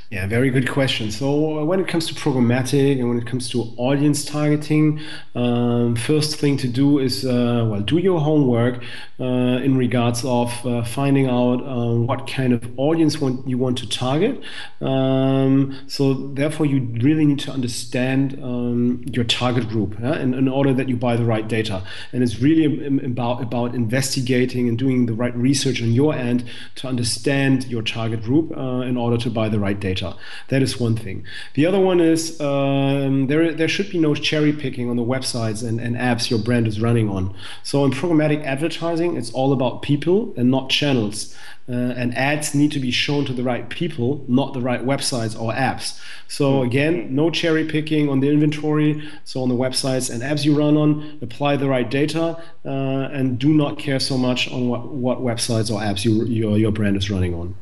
Yeah, 0.10 0.28
very 0.28 0.50
good 0.50 0.70
question. 0.70 1.12
So 1.12 1.60
uh, 1.60 1.64
when 1.64 1.80
it 1.80 1.88
comes 1.88 2.08
to 2.08 2.14
programmatic 2.14 3.00
and 3.00 3.08
when 3.08 3.18
it 3.18 3.26
comes 3.26 3.50
to 3.52 3.62
audience 3.78 4.26
targeting, 4.26 5.00
um, 5.36 5.96
first 5.96 6.36
thing 6.36 6.58
to 6.58 6.68
do 6.68 7.00
is 7.00 7.26
uh, 7.26 7.66
well 7.70 7.82
do 7.82 7.98
your 7.98 8.20
homework 8.20 8.84
uh, 9.20 9.60
in 9.64 9.78
regards 9.78 10.24
of 10.24 10.66
uh, 10.66 10.84
finding 10.84 11.28
out 11.28 11.62
um, 11.68 12.08
what 12.08 12.28
kind 12.28 12.54
of 12.54 12.64
audience 12.78 13.20
want, 13.20 13.48
you 13.48 13.58
want 13.58 13.78
to 13.78 13.88
target. 13.88 14.42
Um, 14.82 15.78
so 15.88 16.14
therefore, 16.14 16.66
you 16.66 16.82
really 17.02 17.26
need 17.26 17.40
to 17.40 17.52
understand 17.52 18.40
um, 18.42 19.04
your 19.12 19.26
target 19.26 19.68
group 19.68 19.98
yeah? 20.00 20.20
in, 20.20 20.34
in, 20.34 20.48
order 20.48 20.74
that 20.74 20.90
you 20.90 20.96
buy 20.96 21.16
the 21.16 21.26
right 21.26 21.48
data. 21.48 21.84
And 22.12 22.24
it's 22.24 22.40
really 22.40 22.66
about 23.06 23.42
about 23.42 23.76
investigating 23.76 24.68
and 24.68 24.78
doing 24.78 25.06
the 25.06 25.14
right 25.14 25.36
research 25.36 25.82
on 25.82 25.92
your 25.92 26.14
end 26.14 26.46
to 26.76 26.88
understand 26.88 27.66
your 27.68 27.82
target 27.82 28.24
group 28.24 28.56
uh, 28.56 28.82
in 28.82 28.98
order 28.98 29.18
to 29.18 29.30
buy 29.30 29.50
the 29.50 29.60
right 29.60 29.80
data. 29.80 30.16
That 30.48 30.62
is 30.62 30.80
one 30.80 30.96
thing. 30.96 31.26
The 31.54 31.66
other 31.66 31.80
one 31.80 32.00
is 32.00 32.40
um, 32.42 33.28
there, 33.28 33.54
there 33.54 33.68
should 33.68 33.90
be 33.90 34.00
no 34.00 34.16
cherry 34.16 34.54
picking 34.54 34.90
on 34.90 34.96
the 34.96 35.04
websites 35.04 35.68
and, 35.68 35.80
and 35.80 35.96
apps 35.96 36.30
your 36.30 36.40
brand 36.40 36.68
is 36.68 36.82
running 36.82 37.10
on. 37.10 37.36
So 37.64 37.86
in 37.86 37.92
programmatic 37.92 38.44
advertising, 38.44 39.09
it's 39.18 39.32
all 39.32 39.54
about 39.54 39.82
people 39.82 40.34
and 40.38 40.50
not 40.50 40.70
channels. 40.70 41.36
Uh, 41.68 41.94
and 41.96 42.18
ads 42.18 42.56
need 42.56 42.72
to 42.72 42.80
be 42.80 42.90
shown 42.90 43.26
to 43.26 43.34
the 43.34 43.44
right 43.44 43.70
people, 43.70 44.26
not 44.28 44.54
the 44.54 44.60
right 44.60 44.84
websites 44.84 45.40
or 45.40 45.54
apps. 45.54 46.00
So 46.28 46.64
again, 46.64 47.14
no 47.14 47.30
cherry 47.30 47.64
picking 47.64 48.10
on 48.10 48.22
the 48.22 48.30
inventory. 48.30 49.08
So 49.24 49.44
on 49.44 49.50
the 49.50 49.56
websites 49.56 50.12
and 50.12 50.24
apps 50.24 50.46
you 50.46 50.58
run 50.58 50.76
on, 50.78 51.20
apply 51.22 51.58
the 51.58 51.70
right 51.70 51.88
data, 51.88 52.42
uh, 52.66 52.70
and 52.70 53.38
do 53.38 53.54
not 53.54 53.78
care 53.78 54.00
so 54.00 54.18
much 54.18 54.52
on 54.52 54.68
what, 54.68 54.88
what 54.88 55.20
websites 55.20 55.70
or 55.70 55.80
apps 55.80 56.04
you, 56.04 56.26
your, 56.26 56.58
your 56.58 56.72
brand 56.72 56.98
is 56.98 57.12
running 57.12 57.36
on. 57.36 57.56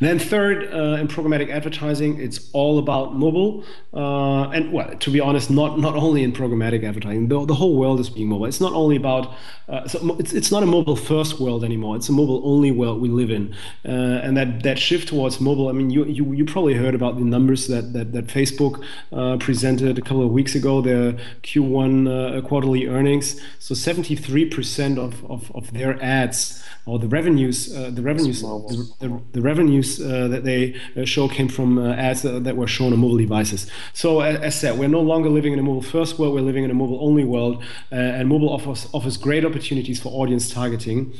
Then 0.00 0.18
third, 0.18 0.72
uh, 0.72 1.00
in 1.00 1.08
programmatic 1.08 1.50
advertising, 1.50 2.20
it's 2.20 2.50
all 2.52 2.78
about 2.78 3.14
mobile. 3.14 3.64
Uh, 3.92 4.50
and 4.50 4.72
well, 4.72 4.94
to 4.96 5.10
be 5.10 5.20
honest, 5.20 5.50
not 5.50 5.78
not 5.78 5.94
only 5.96 6.22
in 6.22 6.32
programmatic 6.32 6.84
advertising, 6.84 7.28
the, 7.28 7.44
the 7.46 7.54
whole 7.54 7.76
world 7.76 8.00
is 8.00 8.10
being 8.10 8.28
mobile. 8.28 8.46
It's 8.46 8.60
not 8.60 8.72
only 8.72 8.96
about 8.96 9.34
uh, 9.68 9.86
so 9.88 10.16
it's, 10.18 10.32
it's 10.32 10.52
not 10.52 10.62
a 10.62 10.66
mobile 10.66 10.96
first 10.96 11.40
world 11.40 11.64
anymore. 11.64 11.96
It's 11.96 12.08
a 12.08 12.12
mobile 12.12 12.42
only 12.44 12.70
world 12.70 13.00
we 13.00 13.08
live 13.08 13.30
in, 13.30 13.54
uh, 13.84 14.24
and 14.24 14.36
that 14.36 14.62
that 14.62 14.78
shift 14.78 15.08
towards 15.08 15.40
mobile. 15.40 15.68
I 15.68 15.72
mean, 15.72 15.90
you 15.90 16.04
you, 16.04 16.32
you 16.32 16.44
probably 16.44 16.74
heard 16.74 16.94
about 16.94 17.16
the 17.16 17.24
numbers 17.24 17.66
that 17.66 17.92
that, 17.92 18.12
that 18.12 18.26
Facebook 18.26 18.84
uh, 19.12 19.36
presented 19.38 19.98
a 19.98 20.02
couple 20.02 20.22
of 20.22 20.30
weeks 20.30 20.54
ago. 20.54 20.80
Their 20.80 21.12
Q1 21.42 22.38
uh, 22.38 22.40
quarterly 22.42 22.86
earnings. 22.86 23.40
So 23.58 23.74
73% 23.74 24.98
of, 24.98 25.24
of, 25.30 25.50
of 25.54 25.72
their 25.72 26.02
ads 26.02 26.62
or 26.86 26.98
the 26.98 27.08
revenues, 27.08 27.74
uh, 27.76 27.90
the 27.90 28.02
revenues, 28.02 28.42
the, 28.42 28.94
the, 29.00 29.20
the, 29.32 29.40
revenues 29.40 29.55
uh, 29.58 30.28
that 30.28 30.44
they 30.44 30.74
uh, 30.96 31.04
show 31.04 31.28
came 31.28 31.48
from 31.48 31.78
uh, 31.78 31.94
ads 31.94 32.22
that, 32.22 32.56
were 32.56 32.66
shown 32.66 32.92
on 32.92 32.98
mobile 32.98 33.16
devices. 33.16 33.70
So 33.92 34.20
as, 34.20 34.58
said, 34.58 34.78
we're 34.78 34.88
no 34.88 35.00
longer 35.00 35.28
living 35.28 35.52
in 35.52 35.58
a 35.58 35.62
mobile 35.62 35.82
first 35.82 36.18
world; 36.18 36.34
we're 36.34 36.40
living 36.40 36.64
in 36.64 36.70
a 36.70 36.74
mobile 36.74 36.98
only 37.00 37.24
world, 37.24 37.62
and 37.90 38.28
mobile 38.28 38.50
offers 38.50 38.88
offers 38.92 39.16
great 39.16 39.44
opportunities 39.44 40.00
for 40.00 40.10
audience 40.12 40.50
targeting, 40.50 41.12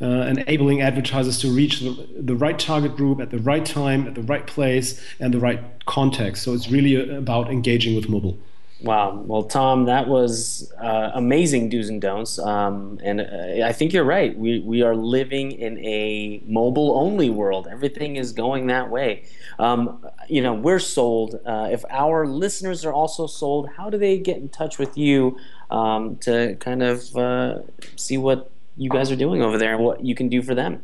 enabling 0.00 0.82
advertisers 0.82 1.38
to 1.40 1.48
reach 1.48 1.80
the, 1.80 2.08
the 2.16 2.34
right 2.34 2.58
target 2.58 2.96
group 2.96 3.20
at 3.20 3.30
the 3.30 3.38
right 3.38 3.64
time, 3.64 4.06
at 4.06 4.14
the 4.14 4.22
right 4.22 4.46
place, 4.46 5.00
and 5.20 5.34
the 5.34 5.38
right 5.38 5.60
context. 5.86 6.42
So 6.42 6.54
it's 6.54 6.70
really 6.70 6.94
about 7.16 7.50
engaging 7.50 7.94
with 7.94 8.08
mobile. 8.08 8.38
Wow. 8.82 9.22
Well, 9.26 9.42
Tom, 9.42 9.84
that 9.84 10.08
was 10.08 10.72
uh, 10.80 11.10
amazing 11.12 11.68
do's 11.68 11.90
and 11.90 12.00
don'ts. 12.00 12.38
Um, 12.38 12.98
and 13.02 13.20
uh, 13.20 13.66
I 13.66 13.72
think 13.72 13.92
you're 13.92 14.04
right. 14.04 14.36
We, 14.38 14.60
we 14.60 14.80
are 14.80 14.96
living 14.96 15.52
in 15.52 15.76
a 15.84 16.42
mobile 16.46 16.96
only 16.98 17.28
world. 17.28 17.68
Everything 17.70 18.16
is 18.16 18.32
going 18.32 18.68
that 18.68 18.88
way. 18.88 19.24
Um, 19.58 20.06
you 20.28 20.40
know, 20.40 20.54
we're 20.54 20.78
sold. 20.78 21.38
Uh, 21.44 21.68
if 21.70 21.84
our 21.90 22.26
listeners 22.26 22.86
are 22.86 22.92
also 22.92 23.26
sold, 23.26 23.68
how 23.76 23.90
do 23.90 23.98
they 23.98 24.16
get 24.18 24.38
in 24.38 24.48
touch 24.48 24.78
with 24.78 24.96
you 24.96 25.36
um, 25.70 26.16
to 26.18 26.56
kind 26.56 26.82
of 26.82 27.14
uh, 27.14 27.58
see 27.96 28.16
what 28.16 28.50
you 28.78 28.88
guys 28.88 29.10
are 29.10 29.16
doing 29.16 29.42
over 29.42 29.58
there 29.58 29.74
and 29.74 29.84
what 29.84 30.02
you 30.02 30.14
can 30.14 30.30
do 30.30 30.40
for 30.40 30.54
them? 30.54 30.82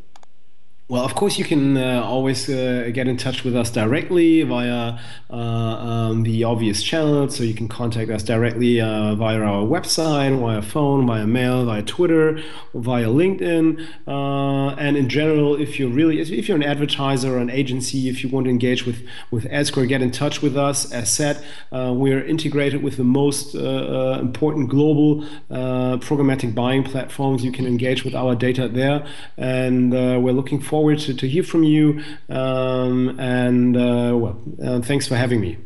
Well, 0.88 1.04
of 1.04 1.16
course, 1.16 1.36
you 1.36 1.44
can 1.44 1.76
uh, 1.76 2.00
always 2.04 2.48
uh, 2.48 2.90
get 2.94 3.08
in 3.08 3.16
touch 3.16 3.42
with 3.42 3.56
us 3.56 3.70
directly 3.70 4.42
via 4.42 4.96
uh, 5.28 5.34
um, 5.34 6.22
the 6.22 6.44
obvious 6.44 6.80
channels. 6.80 7.34
So 7.34 7.42
you 7.42 7.54
can 7.54 7.66
contact 7.66 8.08
us 8.08 8.22
directly 8.22 8.80
uh, 8.80 9.16
via 9.16 9.40
our 9.40 9.66
website, 9.66 10.38
via 10.38 10.62
phone, 10.62 11.04
via 11.04 11.26
mail, 11.26 11.64
via 11.64 11.82
Twitter, 11.82 12.40
via 12.72 13.06
LinkedIn. 13.06 13.84
Uh, 14.06 14.76
and 14.76 14.96
in 14.96 15.08
general, 15.08 15.60
if 15.60 15.80
you're 15.80 15.90
really, 15.90 16.20
if 16.20 16.46
you're 16.46 16.56
an 16.56 16.62
advertiser 16.62 17.34
or 17.34 17.38
an 17.38 17.50
agency, 17.50 18.08
if 18.08 18.22
you 18.22 18.30
want 18.30 18.44
to 18.44 18.50
engage 18.50 18.86
with 18.86 19.04
with 19.32 19.44
AdSquare, 19.46 19.88
get 19.88 20.02
in 20.02 20.12
touch 20.12 20.40
with 20.40 20.56
us. 20.56 20.92
As 20.92 21.12
said, 21.12 21.44
uh, 21.72 21.92
we're 21.96 22.24
integrated 22.24 22.84
with 22.84 22.96
the 22.96 23.02
most 23.02 23.56
important 23.56 24.68
global 24.68 25.24
programmatic 25.50 26.54
buying 26.54 26.84
platforms. 26.84 27.44
You 27.44 27.50
can 27.50 27.66
engage 27.66 28.04
with 28.04 28.14
our 28.14 28.36
data 28.36 28.68
there, 28.68 29.04
and 29.36 29.90
we're 29.90 30.32
looking 30.32 30.60
forward 30.60 30.75
forward 30.76 30.98
to, 30.98 31.14
to 31.14 31.26
hear 31.26 31.42
from 31.42 31.62
you. 31.64 32.02
Um, 32.28 33.18
and 33.18 33.74
uh, 33.78 34.14
well, 34.14 34.38
uh, 34.62 34.80
thanks 34.82 35.08
for 35.08 35.16
having 35.16 35.40
me. 35.40 35.56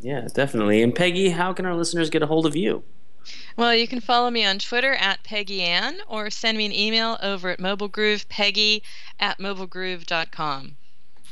Yeah, 0.00 0.26
definitely. 0.32 0.82
And 0.82 0.94
Peggy, 0.94 1.28
how 1.28 1.52
can 1.52 1.66
our 1.66 1.74
listeners 1.74 2.08
get 2.08 2.22
a 2.22 2.26
hold 2.26 2.46
of 2.46 2.56
you? 2.56 2.82
Well, 3.58 3.74
you 3.74 3.86
can 3.86 4.00
follow 4.00 4.30
me 4.30 4.46
on 4.46 4.58
Twitter 4.58 4.94
at 4.94 5.22
Peggy 5.22 5.60
Ann 5.60 5.98
or 6.08 6.30
send 6.30 6.56
me 6.56 6.64
an 6.64 6.72
email 6.72 7.18
over 7.22 7.50
at 7.50 7.58
mobilegroove, 7.58 8.26
peggy 8.30 8.82
at 9.20 9.38
mobilegroove.com. 9.38 10.76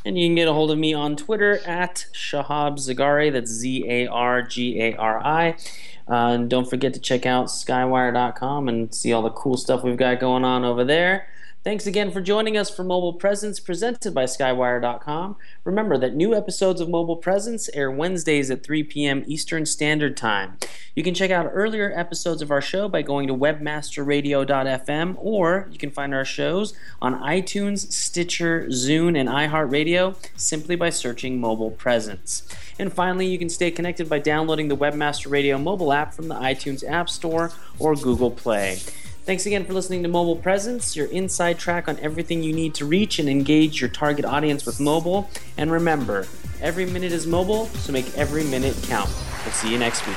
And 0.05 0.19
you 0.19 0.29
can 0.29 0.35
get 0.35 0.47
a 0.47 0.53
hold 0.53 0.71
of 0.71 0.77
me 0.77 0.93
on 0.93 1.17
Twitter 1.17 1.61
at 1.67 2.05
Shahab 2.13 2.77
Zargari. 2.77 3.33
That's 3.33 3.51
Z 3.51 3.87
A 3.89 4.07
R 4.09 4.43
G 4.43 4.79
A 4.83 4.95
R 4.97 5.25
I. 5.25 5.57
Uh, 6.07 6.35
and 6.35 6.51
don't 6.51 6.69
forget 6.69 6.93
to 6.93 7.01
check 7.01 7.25
out 7.25 7.47
skywire.com 7.47 8.69
and 8.69 8.95
see 8.95 9.15
all 9.15 9.23
the 9.23 9.31
cool 9.31 9.57
stuff 9.57 9.83
we've 9.83 9.97
got 9.97 10.21
going 10.21 10.45
on 10.45 10.67
over 10.67 10.85
there. 10.85 11.29
Thanks 11.67 11.85
again 11.85 12.13
for 12.13 12.21
joining 12.21 12.57
us 12.57 12.71
for 12.71 12.85
Mobile 12.85 13.15
Presence 13.15 13.59
presented 13.59 14.15
by 14.15 14.23
Skywire.com. 14.23 15.35
Remember 15.65 15.99
that 15.99 16.15
new 16.15 16.33
episodes 16.33 16.81
of 16.81 16.89
Mobile 16.89 17.17
Presence 17.17 17.69
air 17.75 17.91
Wednesdays 17.91 18.53
at 18.53 18.63
3 18.63 18.85
p.m. 18.85 19.25
Eastern 19.27 19.67
Standard 19.67 20.17
Time. 20.17 20.59
You 20.95 21.03
can 21.03 21.13
check 21.13 21.33
out 21.33 21.51
earlier 21.53 21.93
episodes 21.93 22.41
of 22.41 22.53
our 22.53 22.61
show 22.61 22.89
by 22.89 23.03
going 23.03 23.27
to 23.27 23.35
webmasterradio.fm 23.35 25.17
or 25.19 25.69
you 25.73 25.77
can 25.77 25.91
find 25.91 26.15
our 26.15 26.25
shows 26.25 26.73
on 27.03 27.21
iTunes, 27.21 27.91
Stitcher, 27.91 28.69
Zune, 28.69 29.19
and 29.19 29.29
iHeartRadio 29.29 30.15
simply 30.37 30.77
by 30.77 30.91
searching 30.91 31.41
Mobile 31.41 31.73
Presence. 31.73 32.47
And 32.79 32.93
finally, 32.93 33.27
you 33.27 33.41
can 33.41 33.49
stay 33.49 33.73
connected 33.73 34.09
by 34.09 34.21
downloading 34.21 34.69
the 34.69 34.77
Webmaster 34.77 35.29
Radio 35.29 35.59
mobile 35.59 35.93
app 35.93 36.15
from 36.15 36.29
the 36.29 36.37
iTunes 36.37 36.89
App 36.89 37.11
Store 37.11 37.51
or 37.81 37.97
Google 37.97 38.31
Play. 38.31 38.79
Thanks 39.27 39.45
again 39.45 39.65
for 39.65 39.73
listening 39.73 40.05
to 40.05 40.09
Mobile 40.09 40.37
Presence, 40.37 40.95
your 40.95 41.07
inside 41.07 41.59
track 41.59 41.89
on 41.89 41.99
everything 41.99 42.45
you 42.45 42.53
need 42.53 42.77
to 42.77 42.85
reach 42.85 43.19
and 43.19 43.29
engage 43.29 43.81
your 43.81 43.91
target 43.91 44.25
audience 44.25 44.65
with 44.65 44.79
mobile. 44.79 45.29
And 45.57 45.73
remember, 45.73 46.29
every 46.61 46.87
minute 46.87 47.11
is 47.11 47.27
mobile, 47.27 47.67
so 47.67 47.91
make 47.91 48.17
every 48.17 48.45
minute 48.45 48.77
count. 48.85 49.11
We'll 49.45 49.53
see 49.53 49.73
you 49.73 49.79
next 49.79 50.07
week. 50.07 50.17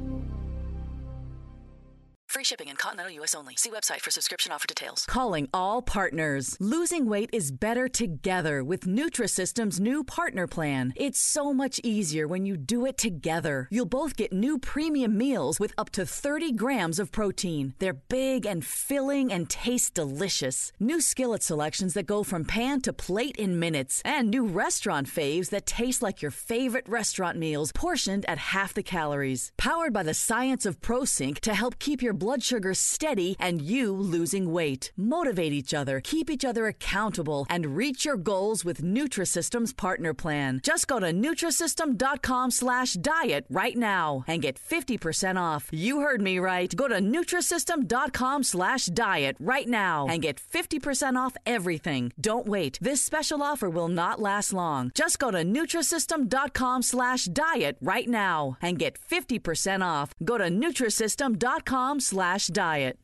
Free 2.31 2.45
shipping 2.45 2.69
in 2.69 2.77
continental 2.77 3.13
U.S. 3.15 3.35
only. 3.35 3.57
See 3.57 3.69
website 3.69 3.99
for 3.99 4.09
subscription 4.09 4.53
offer 4.53 4.65
details. 4.65 5.05
Calling 5.05 5.49
all 5.53 5.81
partners. 5.81 6.55
Losing 6.61 7.05
weight 7.07 7.29
is 7.33 7.51
better 7.51 7.89
together 7.89 8.63
with 8.63 8.85
Nutrisystem's 8.85 9.81
new 9.81 10.05
partner 10.05 10.47
plan. 10.47 10.93
It's 10.95 11.19
so 11.19 11.53
much 11.53 11.81
easier 11.83 12.29
when 12.29 12.45
you 12.45 12.55
do 12.55 12.85
it 12.85 12.97
together. 12.97 13.67
You'll 13.69 13.85
both 13.85 14.15
get 14.15 14.31
new 14.31 14.57
premium 14.57 15.17
meals 15.17 15.59
with 15.59 15.73
up 15.77 15.89
to 15.89 16.05
30 16.05 16.53
grams 16.53 16.99
of 16.99 17.11
protein. 17.11 17.73
They're 17.79 17.99
big 18.07 18.45
and 18.45 18.63
filling 18.65 19.33
and 19.33 19.49
taste 19.49 19.95
delicious. 19.95 20.71
New 20.79 21.01
skillet 21.01 21.43
selections 21.43 21.95
that 21.95 22.05
go 22.05 22.23
from 22.23 22.45
pan 22.45 22.79
to 22.83 22.93
plate 22.93 23.35
in 23.35 23.59
minutes. 23.59 24.01
And 24.05 24.29
new 24.29 24.45
restaurant 24.45 25.07
faves 25.07 25.49
that 25.49 25.65
taste 25.65 26.01
like 26.01 26.21
your 26.21 26.31
favorite 26.31 26.87
restaurant 26.87 27.37
meals 27.37 27.73
portioned 27.73 28.23
at 28.29 28.37
half 28.37 28.73
the 28.73 28.83
calories. 28.83 29.51
Powered 29.57 29.91
by 29.91 30.03
the 30.03 30.13
science 30.13 30.65
of 30.65 30.79
ProSync 30.79 31.37
to 31.41 31.53
help 31.53 31.77
keep 31.77 32.01
your 32.01 32.20
blood 32.21 32.43
sugar 32.43 32.75
steady 32.75 33.35
and 33.39 33.63
you 33.63 33.91
losing 33.91 34.51
weight. 34.53 34.91
Motivate 34.95 35.53
each 35.53 35.73
other, 35.73 35.99
keep 35.99 36.29
each 36.29 36.45
other 36.45 36.67
accountable, 36.67 37.47
and 37.49 37.75
reach 37.75 38.05
your 38.05 38.15
goals 38.15 38.63
with 38.63 38.83
Nutrisystem's 38.83 39.73
partner 39.73 40.13
plan. 40.13 40.61
Just 40.63 40.87
go 40.87 40.99
to 40.99 41.07
Nutrisystem.com 41.07 42.51
slash 42.51 42.93
diet 42.93 43.45
right 43.49 43.75
now 43.75 44.23
and 44.27 44.39
get 44.43 44.59
50% 44.59 45.41
off. 45.41 45.67
You 45.71 46.01
heard 46.01 46.21
me 46.21 46.37
right. 46.37 46.71
Go 46.75 46.87
to 46.87 46.99
Nutrisystem.com 46.99 48.43
slash 48.43 48.85
diet 48.85 49.35
right 49.39 49.67
now 49.67 50.05
and 50.07 50.21
get 50.21 50.39
50% 50.39 51.17
off 51.17 51.35
everything. 51.47 52.13
Don't 52.21 52.45
wait. 52.45 52.77
This 52.79 53.01
special 53.01 53.41
offer 53.41 53.67
will 53.67 53.87
not 53.87 54.21
last 54.21 54.53
long. 54.53 54.91
Just 54.93 55.17
go 55.17 55.31
to 55.31 55.39
Nutrisystem.com 55.39 56.83
slash 56.83 57.25
diet 57.25 57.77
right 57.81 58.07
now 58.07 58.57
and 58.61 58.77
get 58.77 58.99
50% 59.09 59.83
off. 59.83 60.13
Go 60.23 60.37
to 60.37 60.45
Nutrisystem.com 60.45 61.99
slash 62.11 62.47
diet. 62.47 62.99